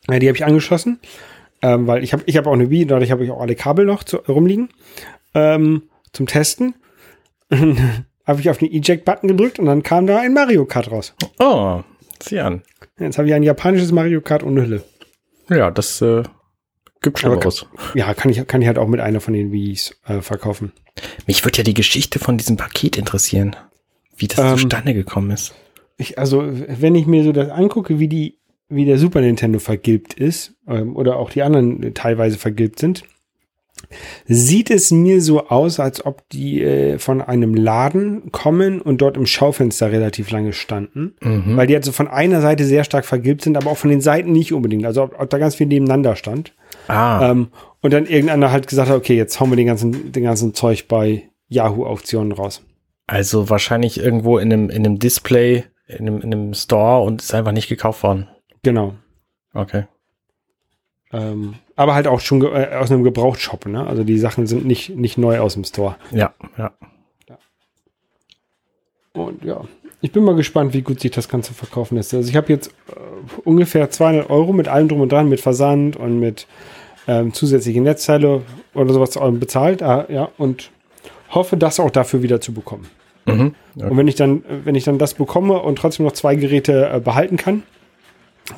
äh, 0.09 0.19
die 0.19 0.29
habe 0.29 0.37
ich 0.37 0.45
angeschlossen, 0.45 0.99
ähm, 1.63 1.87
weil 1.87 2.03
ich 2.03 2.13
habe 2.13 2.23
ich 2.27 2.37
hab 2.37 2.47
auch 2.47 2.55
eine 2.55 2.71
Wii, 2.71 2.87
dadurch 2.87 3.11
habe 3.11 3.25
ich 3.25 3.31
auch 3.31 3.41
alle 3.41 3.55
Kabel 3.55 3.85
noch 3.85 4.05
zu, 4.05 4.17
rumliegen, 4.17 4.71
ähm, 5.35 5.83
zum 6.13 6.27
Testen. 6.27 6.75
habe 8.27 8.41
ich 8.41 8.51
auf 8.51 8.59
den 8.59 8.73
Eject-Button 8.73 9.29
gedrückt 9.29 9.59
und 9.59 9.67
dann 9.67 9.83
kam 9.83 10.07
da 10.07 10.19
ein 10.19 10.35
Mario 10.35 10.65
Kart 10.65 10.91
raus. 10.91 11.15
Oh, 11.39 11.83
sieh 12.21 12.41
an. 12.41 12.63
Jetzt 12.99 13.19
habe 13.19 13.29
ich 13.29 13.35
ein 13.35 13.43
japanisches 13.43 13.93
Mario 13.93 14.21
Kart 14.21 14.43
ohne 14.43 14.63
Hülle. 14.63 14.83
Ja, 15.49 15.71
das 15.71 16.03
äh, 16.03 16.25
gibt 17.07 17.25
Aber 17.25 17.41
Schlimmeres. 17.41 17.67
Ja, 17.95 18.13
kann 18.15 18.31
ich, 18.31 18.45
kann 18.47 18.61
ich 18.61 18.67
halt 18.67 18.79
auch 18.79 18.89
mit 18.89 19.01
einer 19.01 19.21
von 19.21 19.33
den 19.33 19.53
Wii's 19.53 19.97
äh, 20.07 20.21
verkaufen. 20.21 20.73
Mich 21.27 21.45
würde 21.45 21.59
ja 21.59 21.65
die 21.65 21.75
Geschichte 21.75 22.19
von 22.19 22.37
diesem 22.37 22.57
Paket 22.57 22.97
interessieren. 22.99 23.55
Wie 24.17 24.27
das 24.27 24.39
Ähm, 24.39 24.59
zustande 24.59 24.93
gekommen 24.93 25.31
ist. 25.31 25.55
Ich, 25.99 26.19
also, 26.19 26.43
wenn 26.45 26.95
ich 26.95 27.07
mir 27.07 27.23
so 27.23 27.33
das 27.33 27.49
angucke, 27.51 28.01
wie 28.01 28.09
die, 28.09 28.39
wie 28.69 28.85
der 28.85 28.99
Super 28.99 29.21
Nintendo 29.21 29.61
vergilbt 29.61 30.15
ist, 30.15 30.55
ähm, 30.69 30.97
oder 30.97 31.17
auch 31.17 31.31
die 31.31 31.43
anderen 31.43 31.83
äh, 31.83 31.93
teilweise 31.93 32.39
vergilbt 32.39 32.81
sind, 32.81 33.05
sieht 34.27 34.71
es 34.71 34.91
mir 34.91 35.21
so 35.21 35.47
aus, 35.47 35.79
als 35.79 36.05
ob 36.05 36.29
die 36.31 36.63
äh, 36.63 36.99
von 36.99 37.23
einem 37.23 37.55
Laden 37.55 38.33
kommen 38.33 38.81
und 38.81 39.01
dort 39.01 39.17
im 39.17 39.27
Schaufenster 39.27 39.93
relativ 39.93 40.31
lange 40.31 40.53
standen. 40.53 41.15
Mhm. 41.21 41.57
Weil 41.57 41.67
die 41.69 41.77
also 41.77 41.93
von 41.93 42.09
einer 42.09 42.41
Seite 42.41 42.65
sehr 42.65 42.85
stark 42.85 43.05
vergilbt 43.05 43.43
sind, 43.43 43.57
aber 43.57 43.71
auch 43.71 43.77
von 43.77 43.91
den 43.91 44.01
Seiten 44.01 44.33
nicht 44.33 44.53
unbedingt. 44.53 44.85
Also 44.87 45.05
ob, 45.05 45.21
ob 45.21 45.31
da 45.31 45.39
ganz 45.39 45.55
viel 45.55 45.67
nebeneinander 45.67 46.17
stand. 46.17 46.53
Ah, 46.89 47.31
Ähm, 47.31 47.49
und 47.83 47.93
dann 47.93 48.07
irgendeiner 48.07 48.51
halt 48.51 48.67
gesagt 48.67 48.89
hat, 48.91 48.97
okay, 48.97 49.17
jetzt 49.17 49.39
hauen 49.41 49.51
wir 49.51 49.57
den 49.57 49.67
ganzen, 49.67 50.13
den 50.13 50.25
ganzen 50.25 50.55
Zeug 50.55 50.89
bei 50.89 51.29
Yahoo-Auktionen 51.49 52.33
raus. 52.33 52.63
also 53.07 53.49
wahrscheinlich 53.51 53.99
irgendwo 53.99 54.39
in 54.39 54.53
einem, 54.53 54.69
in 54.71 54.85
einem 54.85 54.99
Display, 54.99 55.65
in 55.87 56.09
einem, 56.09 56.21
in 56.21 56.33
einem 56.35 56.55
Store 56.55 57.05
und 57.05 57.23
ist 57.23 57.33
einfach 57.35 57.53
nicht 57.53 57.69
gekauft 57.69 58.03
worden. 58.03 58.29
Genau. 58.65 58.95
Okay. 59.55 59.85
Ähm, 61.13 61.55
aber 61.77 61.95
halt 61.95 62.09
auch 62.09 62.19
schon 62.19 62.43
äh, 62.43 62.75
aus 62.75 62.91
einem 62.91 63.05
Gebrauchtshop, 63.05 63.67
ne? 63.67 63.87
Also 63.87 64.03
die 64.03 64.19
Sachen 64.19 64.49
sind 64.49 64.67
nicht, 64.67 64.91
nicht 64.91 65.19
neu 65.19 65.39
aus 65.39 65.55
dem 65.55 65.63
Store. 65.63 65.95
Ja, 66.11 66.35
ja. 66.59 66.73
Und 69.13 69.45
ja, 69.45 69.65
ich 70.01 70.13
bin 70.13 70.25
mal 70.25 70.35
gespannt, 70.35 70.75
wie 70.75 70.83
gut 70.83 71.01
sich 71.01 71.11
das 71.11 71.29
Ganze 71.29 71.55
verkaufen 71.55 71.97
lässt. 71.97 72.13
Also 72.13 72.29
ich 72.29 72.37
habe 72.37 72.53
jetzt 72.53 72.69
äh, 72.89 73.41
ungefähr 73.45 73.91
200 73.91 74.29
Euro 74.29 74.53
mit 74.53 74.69
allem 74.69 74.89
drum 74.89 75.01
und 75.01 75.11
dran, 75.13 75.29
mit 75.29 75.41
Versand 75.41 75.97
und 75.97 76.21
mit 76.21 76.47
ähm, 77.07 77.33
zusätzliche 77.33 77.81
Netzteile 77.81 78.43
oder 78.75 78.93
sowas 78.93 79.17
äh, 79.17 79.31
bezahlt. 79.33 79.83
Ah, 79.83 80.07
ja, 80.09 80.29
und 80.39 80.71
hoffe, 81.31 81.57
das 81.57 81.81
auch 81.81 81.91
dafür 81.91 82.23
wieder 82.23 82.41
zu 82.41 82.53
bekommen. 82.53 82.87
Mhm. 83.27 83.55
Ja. 83.75 83.89
Und 83.89 83.97
wenn 83.97 84.09
ich 84.09 84.15
dann, 84.15 84.45
wenn 84.65 84.75
ich 84.75 84.85
dann 84.85 84.99
das 84.99 85.15
bekomme 85.15 85.61
und 85.61 85.77
trotzdem 85.79 86.07
noch 86.07 86.13
zwei 86.13 86.37
Geräte 86.37 86.91
äh, 86.93 87.01
behalten 87.01 87.37
kann, 87.37 87.63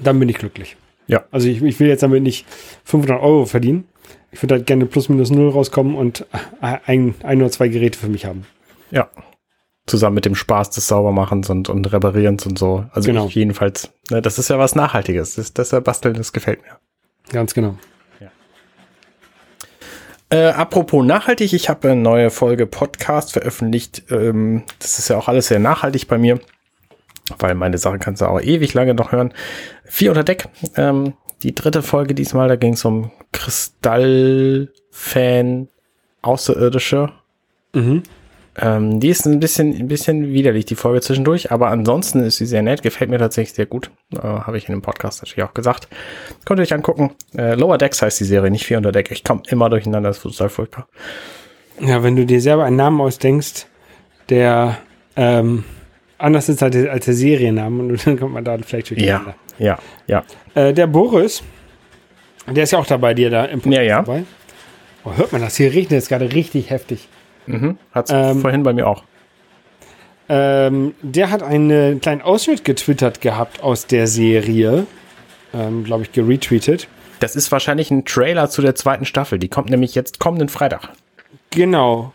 dann 0.03 0.19
bin 0.19 0.29
ich 0.29 0.37
glücklich. 0.37 0.77
Ja. 1.07 1.25
Also 1.31 1.49
ich, 1.49 1.63
ich 1.63 1.81
will 1.81 1.89
jetzt 1.89 2.03
damit 2.03 2.23
nicht 2.23 2.47
500 2.85 3.21
Euro 3.21 3.47
verdienen. 3.47 3.85
Ich 4.31 4.43
würde 4.43 4.57
halt 4.57 4.67
gerne 4.67 4.85
plus 4.85 5.09
minus 5.09 5.31
null 5.31 5.49
rauskommen 5.51 5.95
und 5.97 6.27
äh, 6.61 6.77
ein, 6.85 7.15
ein 7.23 7.41
oder 7.41 7.51
zwei 7.51 7.69
Geräte 7.69 7.99
für 7.99 8.09
mich 8.09 8.27
haben. 8.27 8.45
Ja. 8.91 9.09
Zusammen 9.87 10.17
mit 10.17 10.27
dem 10.27 10.35
Spaß 10.35 10.69
des 10.71 10.87
Saubermachens 10.87 11.49
und, 11.49 11.71
und 11.71 11.91
Reparierens 11.91 12.45
und 12.45 12.59
so. 12.59 12.85
Also 12.93 13.07
Genau. 13.07 13.27
jedenfalls, 13.29 13.91
ne, 14.11 14.21
das 14.21 14.39
ist 14.39 14.51
ja 14.51 14.59
was 14.59 14.75
Nachhaltiges. 14.75 15.37
Das, 15.37 15.55
das 15.55 15.71
ja 15.71 15.81
Basteln, 15.81 16.15
das 16.15 16.35
gefällt 16.35 16.61
mir. 16.61 16.77
Ganz 17.33 17.55
genau. 17.55 17.77
Äh, 20.31 20.49
apropos 20.49 21.05
nachhaltig, 21.05 21.55
ich 21.55 21.71
habe 21.71 21.91
eine 21.91 22.01
neue 22.01 22.31
Folge 22.31 22.67
Podcast 22.67 23.33
veröffentlicht. 23.33 24.05
Ähm, 24.11 24.65
das 24.79 24.99
ist 24.99 25.09
ja 25.09 25.17
auch 25.17 25.29
alles 25.29 25.49
sehr 25.49 25.59
nachhaltig 25.59 26.07
bei 26.07 26.19
mir, 26.19 26.39
weil 27.39 27.55
meine 27.55 27.79
Sachen 27.79 27.99
kannst 27.99 28.21
du 28.21 28.27
auch 28.27 28.41
ewig 28.41 28.75
lange 28.75 28.93
noch 28.93 29.13
hören. 29.13 29.33
Vier 29.85 30.11
unter 30.11 30.25
Deck, 30.25 30.51
ähm, 30.77 31.15
die 31.43 31.55
dritte 31.55 31.83
Folge 31.83 32.15
diesmal, 32.15 32.49
da 32.49 32.57
ging 32.57 32.75
es 32.75 32.85
um 32.85 33.11
Kristallfan 33.33 35.69
Außerirdische. 36.21 37.11
Mhm. 37.73 38.03
Ähm, 38.61 39.01
die 39.01 39.09
ist 39.09 39.25
ein 39.27 39.41
bisschen, 39.41 39.75
ein 39.77 39.89
bisschen 39.89 40.33
widerlich, 40.33 40.65
die 40.65 40.75
Folge 40.75 41.01
zwischendurch, 41.01 41.53
aber 41.53 41.69
ansonsten 41.69 42.21
ist 42.25 42.39
sie 42.39 42.47
sehr 42.47 42.63
nett, 42.63 42.83
gefällt 42.83 43.11
mir 43.11 43.19
tatsächlich 43.19 43.55
sehr 43.55 43.67
gut. 43.67 43.91
Äh, 44.15 44.19
Habe 44.21 44.59
ich 44.59 44.69
in 44.69 44.75
dem 44.75 44.83
Podcast 44.83 45.23
natürlich 45.23 45.45
auch 45.49 45.55
gesagt. 45.55 45.89
Könnt 46.45 46.59
ihr 46.61 46.63
euch 46.63 46.75
angucken. 46.75 47.13
Äh, 47.37 47.55
Lower 47.55 47.79
Decks 47.79 48.03
heißt 48.03 48.19
die 48.21 48.25
Serie, 48.25 48.51
nicht 48.51 48.67
400 48.67 48.95
Deck. 48.95 49.11
Ich 49.11 49.23
komme 49.25 49.43
immer 49.49 49.71
durcheinander, 49.71 50.09
das 50.11 50.19
ist 50.19 50.23
total 50.25 50.49
furchtbar. 50.49 50.89
Ja, 51.81 52.03
wenn 52.03 52.17
du 52.17 52.27
dir 52.27 52.41
selber 52.41 52.65
einen 52.65 52.77
Namen 52.77 53.01
ausdenkst, 53.01 53.67
der 54.29 54.79
ähm, 55.17 55.65
anders 56.19 56.49
ist 56.49 56.63
als 56.63 56.75
der, 56.75 56.91
als 56.93 57.05
der 57.05 57.15
Serienname, 57.15 57.83
und 57.83 58.07
dann 58.07 58.19
kommt 58.19 58.35
man 58.35 58.45
da 58.45 58.59
vielleicht 58.59 58.91
durcheinander. 58.91 59.35
Ja, 59.59 59.79
ja. 60.07 60.25
Äh, 60.55 60.73
der 60.73 60.87
Boris, 60.87 61.43
der 62.47 62.65
ist 62.65 62.73
ja 62.73 62.79
auch 62.79 62.87
dabei, 62.87 63.15
dir 63.15 63.31
da 63.31 63.45
im 63.45 63.61
Ja, 63.71 63.83
ja. 63.83 63.97
dabei. 64.03 64.25
Oh, 65.05 65.13
hört 65.17 65.33
man 65.33 65.41
das? 65.41 65.57
Hier 65.57 65.73
regnet 65.73 66.01
es 66.03 66.09
gerade 66.09 66.33
richtig 66.33 66.71
heftig. 66.71 67.09
Mhm. 67.49 67.79
Hat's 67.93 68.11
Ähm, 68.13 68.41
vorhin 68.41 68.63
bei 68.63 68.73
mir 68.73 68.87
auch. 68.87 69.05
Ähm, 70.29 70.95
der 71.01 71.31
hat 71.31 71.43
einen 71.43 72.01
kleinen 72.01 72.21
Ausschnitt 72.23 72.65
getwittert 72.65 73.21
gehabt 73.21 73.63
aus 73.63 73.87
der 73.87 74.07
Serie. 74.07 74.87
Ähm, 75.55 75.85
Glaube 75.85 76.03
ich, 76.03 76.13
geretweetet. 76.13 76.89
Das 77.21 77.35
ist 77.35 77.51
wahrscheinlich 77.51 77.91
ein 77.91 78.05
Trailer 78.05 78.51
zu 78.51 78.61
der 78.63 78.75
zweiten 78.75 79.05
Staffel. 79.07 79.39
Die 79.39 79.49
kommt 79.49 79.71
nämlich 79.71 79.95
jetzt 79.95 80.21
kommenden 80.21 80.49
Freitag. 80.49 80.91
Genau. 81.51 82.13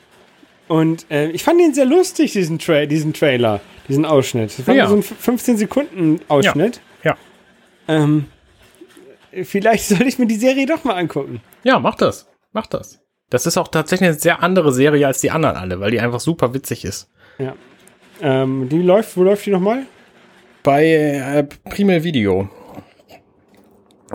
Und 0.68 1.06
äh, 1.12 1.30
ich 1.32 1.44
fand 1.44 1.60
ihn 1.60 1.74
sehr 1.74 1.86
lustig, 1.86 2.32
diesen, 2.34 2.58
Tra 2.60 2.86
diesen 2.86 3.14
Trailer, 3.14 3.60
diesen 3.90 4.06
Ausschnitt. 4.06 4.58
Das 4.58 4.68
war 4.68 4.76
Ja. 4.76 4.88
so 4.88 4.96
ein 4.96 5.04
15 5.04 5.58
Sekunden 5.58 6.20
Ausschnitt. 6.30 6.80
Ja. 7.04 7.18
Ähm, 7.88 8.26
vielleicht 9.44 9.86
soll 9.88 10.04
ich 10.04 10.20
mir 10.20 10.28
die 10.28 10.36
Serie 10.36 10.66
doch 10.68 10.84
mal 10.84 10.94
angucken. 10.94 11.42
Ja, 11.64 11.80
mach 11.80 11.96
das. 11.96 12.28
Mach 12.54 12.68
das. 12.68 13.00
Das 13.34 13.48
ist 13.48 13.58
auch 13.58 13.68
tatsächlich 13.68 14.10
eine 14.10 14.20
sehr 14.20 14.44
andere 14.44 14.72
Serie 14.72 15.08
als 15.08 15.20
die 15.22 15.32
anderen 15.32 15.56
alle, 15.56 15.80
weil 15.80 15.90
die 15.90 16.00
einfach 16.00 16.20
super 16.20 16.54
witzig 16.54 16.86
ist. 16.86 17.10
Ja. 17.40 17.56
Ähm, 18.22 18.70
die 18.70 18.84
läuft, 18.84 19.18
wo 19.18 19.24
läuft 19.24 19.48
die 19.48 19.50
nochmal? 19.50 19.88
Bei 20.62 20.86
äh, 20.86 21.44
Primel 21.68 22.04
Video. 22.04 22.48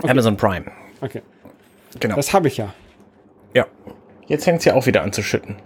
Amazon 0.03 0.37
Prime. 0.37 0.71
Okay. 1.01 1.21
Genau. 1.99 2.15
Das 2.15 2.31
habe 2.31 2.47
ich 2.47 2.55
ja. 2.55 2.73
ja. 3.53 3.67
Jetzt 4.27 4.45
fängt 4.45 4.59
es 4.59 4.65
ja 4.65 4.73
auch 4.73 4.85
wieder 4.85 5.01
an 5.01 5.11
zu 5.11 5.21
schütten. 5.21 5.57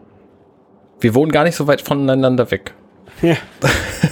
Wir 0.99 1.13
wohnen 1.13 1.31
gar 1.31 1.43
nicht 1.43 1.55
so 1.55 1.67
weit 1.67 1.81
voneinander 1.81 2.49
weg. 2.49 2.73
Ja. 3.21 3.35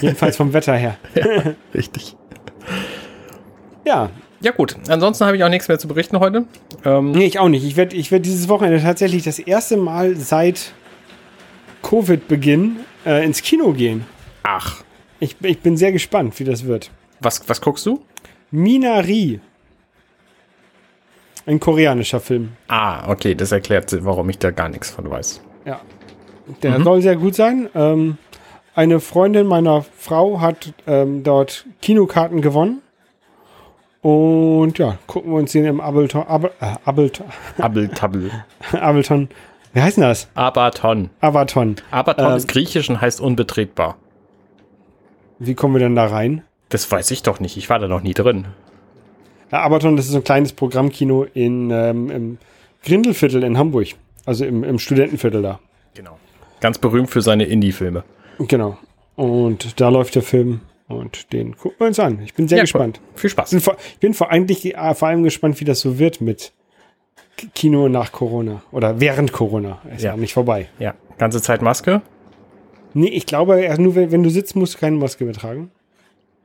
Jedenfalls 0.01 0.37
vom 0.37 0.53
Wetter 0.53 0.75
her. 0.75 0.97
Richtig. 1.73 2.15
Ja. 3.85 4.11
Ja, 4.41 4.51
gut. 4.51 4.75
Ansonsten 4.87 5.25
habe 5.25 5.37
ich 5.37 5.43
auch 5.43 5.49
nichts 5.49 5.67
mehr 5.67 5.77
zu 5.79 5.87
berichten 5.87 6.19
heute. 6.19 6.45
Ähm, 6.83 7.11
Nee, 7.11 7.25
ich 7.25 7.39
auch 7.39 7.49
nicht. 7.49 7.63
Ich 7.63 7.75
werde 7.77 7.95
ich 7.95 8.11
werd 8.11 8.25
dieses 8.25 8.49
Wochenende 8.49 8.81
tatsächlich 8.81 9.23
das 9.23 9.39
erste 9.39 9.77
Mal 9.77 10.15
seit 10.15 10.73
Covid-Beginn 11.83 12.77
äh, 13.05 13.23
ins 13.25 13.41
Kino 13.41 13.71
gehen. 13.73 14.05
ach. 14.43 14.83
Ich, 15.23 15.35
ich 15.41 15.59
bin 15.59 15.77
sehr 15.77 15.91
gespannt, 15.91 16.39
wie 16.39 16.43
das 16.45 16.65
wird. 16.65 16.89
Was, 17.19 17.47
was 17.47 17.61
guckst 17.61 17.85
du? 17.85 18.01
Minari. 18.49 19.39
Ein 21.45 21.59
koreanischer 21.59 22.19
Film. 22.19 22.53
Ah, 22.67 23.07
okay. 23.07 23.35
Das 23.35 23.51
erklärt, 23.51 23.95
warum 24.03 24.27
ich 24.31 24.39
da 24.39 24.49
gar 24.49 24.67
nichts 24.69 24.89
von 24.89 25.07
weiß. 25.07 25.41
Ja. 25.65 25.79
Der 26.63 26.81
soll 26.81 27.03
sehr 27.03 27.17
gut 27.17 27.35
sein. 27.35 27.69
Ähm, 27.75 28.17
eine 28.73 28.99
Freundin 28.99 29.45
meiner 29.45 29.85
Frau 29.95 30.41
hat 30.41 30.73
ähm, 30.87 31.21
dort 31.23 31.67
Kinokarten 31.83 32.41
gewonnen. 32.41 32.81
Und 34.01 34.79
ja, 34.79 34.97
gucken 35.05 35.31
wir 35.31 35.37
uns 35.37 35.51
den 35.51 35.65
im 35.65 35.79
Ableton, 35.79 36.23
Abel, 36.23 36.51
äh, 36.59 36.73
Ableton, 36.85 37.27
Abeltabel. 37.59 38.31
Ableton, 38.71 39.29
wie 39.73 39.81
heißt 39.81 39.97
denn 39.97 40.03
das? 40.03 40.27
Abaton. 40.33 41.11
Abaton. 41.21 41.75
Abaton 41.91 42.31
Ähm. 42.31 42.37
ist 42.37 42.47
griechisch 42.47 42.89
und 42.89 42.99
heißt 42.99 43.21
unbetretbar. 43.21 43.97
Wie 45.39 45.53
kommen 45.55 45.75
wir 45.75 45.79
denn 45.79 45.95
da 45.95 46.05
rein? 46.07 46.43
Das 46.69 46.89
weiß 46.91 47.11
ich 47.11 47.23
doch 47.23 47.39
nicht. 47.39 47.57
Ich 47.57 47.69
war 47.69 47.79
da 47.79 47.87
noch 47.87 48.01
nie 48.01 48.13
drin. 48.13 48.47
Ja, 49.51 49.61
Abaton, 49.61 49.95
das 49.97 50.05
ist 50.05 50.11
so 50.11 50.17
ein 50.17 50.23
kleines 50.23 50.53
Programmkino 50.53 51.23
in, 51.33 51.69
ähm, 51.71 52.09
im 52.09 52.37
Grindelviertel 52.83 53.43
in 53.43 53.57
Hamburg. 53.57 53.87
Also 54.25 54.45
im, 54.45 54.63
im 54.63 54.79
Studentenviertel 54.79 55.41
da. 55.41 55.59
Genau. 55.93 56.17
Ganz 56.59 56.77
berühmt 56.77 57.09
für 57.09 57.21
seine 57.21 57.45
Indie-Filme. 57.45 58.03
Genau. 58.39 58.77
Und 59.15 59.79
da 59.81 59.89
läuft 59.89 60.15
der 60.15 60.21
Film 60.21 60.61
und 60.91 61.31
den 61.33 61.55
gucken 61.57 61.79
wir 61.79 61.87
uns 61.87 61.99
an. 61.99 62.19
Ich 62.23 62.33
bin 62.33 62.47
sehr 62.47 62.59
Ja, 62.59 62.63
gespannt. 62.63 62.99
Viel 63.15 63.27
Ich 63.27 63.31
Spaß. 63.31 63.49
bin, 63.51 63.59
vor, 63.61 63.77
ich 63.93 63.99
bin 63.99 64.13
vor, 64.13 64.29
eigentlich 64.29 64.75
äh, 64.75 64.93
vor 64.95 65.07
allem 65.07 65.23
gespannt, 65.23 65.59
wie 65.59 65.65
das 65.65 65.79
so 65.79 65.97
wird 65.99 66.21
mit 66.21 66.51
Kino 67.55 67.89
nach 67.89 68.11
Corona 68.11 68.61
oder 68.71 68.99
während 68.99 69.31
Corona. 69.31 69.81
Ist 69.95 70.03
ja, 70.03 70.11
Ja. 70.11 70.17
nicht 70.17 70.33
vorbei. 70.33 70.67
Ja, 70.79 70.93
ganze 71.17 71.41
Zeit 71.41 71.61
Maske. 71.61 72.01
Nee, 72.93 73.07
ich 73.09 73.25
glaube, 73.25 73.73
nur 73.79 73.95
wenn, 73.95 74.11
wenn 74.11 74.21
du 74.23 74.29
sitzt, 74.29 74.55
musst 74.55 74.75
du 74.75 74.79
keine 74.79 74.97
Maske 74.97 75.23
mehr 75.23 75.33
tragen. 75.33 75.71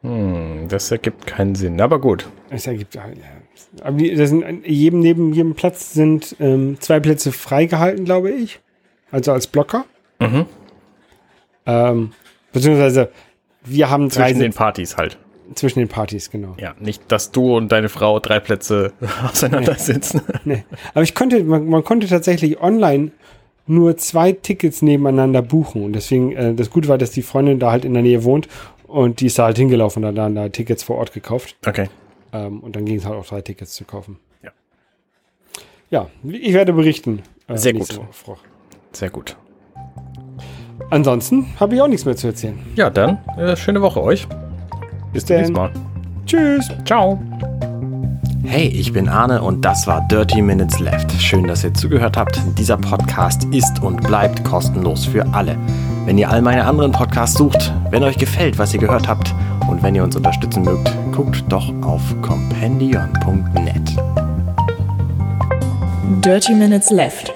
Hm, 0.02 0.66
das 0.68 0.90
ergibt 0.90 1.26
keinen 1.26 1.54
Sinn. 1.54 1.80
Aber 1.80 2.00
gut. 2.00 2.28
Es 2.50 2.66
ergibt 2.66 2.94
ja. 2.94 3.04
Aber 3.82 3.98
das 4.00 4.28
sind, 4.30 4.64
jedem, 4.66 5.00
neben 5.00 5.32
jedem 5.32 5.54
Platz 5.54 5.92
sind 5.92 6.36
ähm, 6.38 6.76
zwei 6.80 7.00
Plätze 7.00 7.32
freigehalten, 7.32 8.04
glaube 8.04 8.30
ich. 8.30 8.60
Also 9.10 9.32
als 9.32 9.46
Blocker. 9.48 9.84
Mhm. 10.20 10.46
Ähm, 11.66 12.12
beziehungsweise 12.52 13.10
wir 13.66 13.90
haben 13.90 14.08
drei 14.08 14.28
Zwischen 14.30 14.40
den 14.40 14.52
Partys 14.52 14.96
halt. 14.96 15.18
zwischen 15.54 15.78
den 15.80 15.88
Partys, 15.88 16.30
genau. 16.30 16.54
Ja, 16.58 16.74
nicht, 16.80 17.02
dass 17.12 17.30
du 17.32 17.56
und 17.56 17.70
deine 17.70 17.88
Frau 17.88 18.18
drei 18.20 18.40
Plätze 18.40 18.92
auseinander 19.30 19.74
sitzen. 19.74 20.20
Nee. 20.44 20.64
Aber 20.94 21.02
ich 21.02 21.14
konnte, 21.14 21.42
man, 21.44 21.66
man 21.68 21.84
konnte 21.84 22.06
tatsächlich 22.06 22.60
online 22.60 23.10
nur 23.68 23.96
zwei 23.96 24.32
Tickets 24.32 24.82
nebeneinander 24.82 25.42
buchen. 25.42 25.82
Und 25.84 25.92
deswegen, 25.94 26.32
äh, 26.32 26.54
das 26.54 26.70
Gute 26.70 26.88
war, 26.88 26.98
dass 26.98 27.10
die 27.10 27.22
Freundin 27.22 27.58
da 27.58 27.70
halt 27.72 27.84
in 27.84 27.94
der 27.94 28.02
Nähe 28.02 28.22
wohnt 28.24 28.48
und 28.86 29.20
die 29.20 29.26
ist 29.26 29.38
da 29.38 29.44
halt 29.46 29.56
hingelaufen 29.58 30.04
und 30.04 30.08
hat 30.10 30.16
dann 30.18 30.34
da 30.36 30.48
Tickets 30.48 30.84
vor 30.84 30.96
Ort 30.98 31.12
gekauft. 31.12 31.56
Okay. 31.66 31.88
Ähm, 32.32 32.60
und 32.60 32.76
dann 32.76 32.84
ging 32.84 32.96
es 32.96 33.04
halt 33.04 33.16
auch 33.16 33.26
drei 33.26 33.40
Tickets 33.40 33.74
zu 33.74 33.84
kaufen. 33.84 34.18
Ja. 34.42 34.50
Ja, 35.90 36.08
ich 36.24 36.52
werde 36.54 36.72
berichten. 36.72 37.22
äh, 37.48 37.56
Sehr 37.56 37.72
gut. 37.72 37.96
Woche. 38.26 38.38
Sehr 38.92 39.10
gut. 39.10 39.36
Ansonsten 40.90 41.46
habe 41.58 41.74
ich 41.74 41.82
auch 41.82 41.88
nichts 41.88 42.04
mehr 42.04 42.16
zu 42.16 42.28
erzählen. 42.28 42.58
Ja, 42.76 42.90
dann 42.90 43.18
äh, 43.38 43.56
schöne 43.56 43.82
Woche 43.82 44.02
euch. 44.02 44.26
Bis 45.12 45.24
zum 45.24 45.28
Denn- 45.28 45.36
nächsten 45.38 45.54
Mal. 45.56 45.70
Tschüss. 46.26 46.70
Ciao. 46.84 47.18
Hey, 48.44 48.68
ich 48.68 48.92
bin 48.92 49.08
Arne 49.08 49.42
und 49.42 49.64
das 49.64 49.86
war 49.86 50.06
Dirty 50.08 50.40
Minutes 50.42 50.78
Left. 50.78 51.10
Schön, 51.20 51.46
dass 51.48 51.64
ihr 51.64 51.74
zugehört 51.74 52.16
habt. 52.16 52.40
Dieser 52.58 52.76
Podcast 52.76 53.44
ist 53.52 53.82
und 53.82 54.02
bleibt 54.02 54.44
kostenlos 54.44 55.04
für 55.04 55.24
alle. 55.34 55.56
Wenn 56.04 56.16
ihr 56.18 56.30
all 56.30 56.42
meine 56.42 56.64
anderen 56.64 56.92
Podcasts 56.92 57.36
sucht, 57.36 57.72
wenn 57.90 58.04
euch 58.04 58.18
gefällt, 58.18 58.58
was 58.58 58.72
ihr 58.72 58.78
gehört 58.80 59.08
habt 59.08 59.34
und 59.68 59.82
wenn 59.82 59.94
ihr 59.96 60.04
uns 60.04 60.14
unterstützen 60.14 60.62
mögt, 60.62 60.92
guckt 61.12 61.42
doch 61.48 61.72
auf 61.82 62.02
compendion.net. 62.22 63.96
Dirty 66.24 66.54
Minutes 66.54 66.90
Left. 66.90 67.32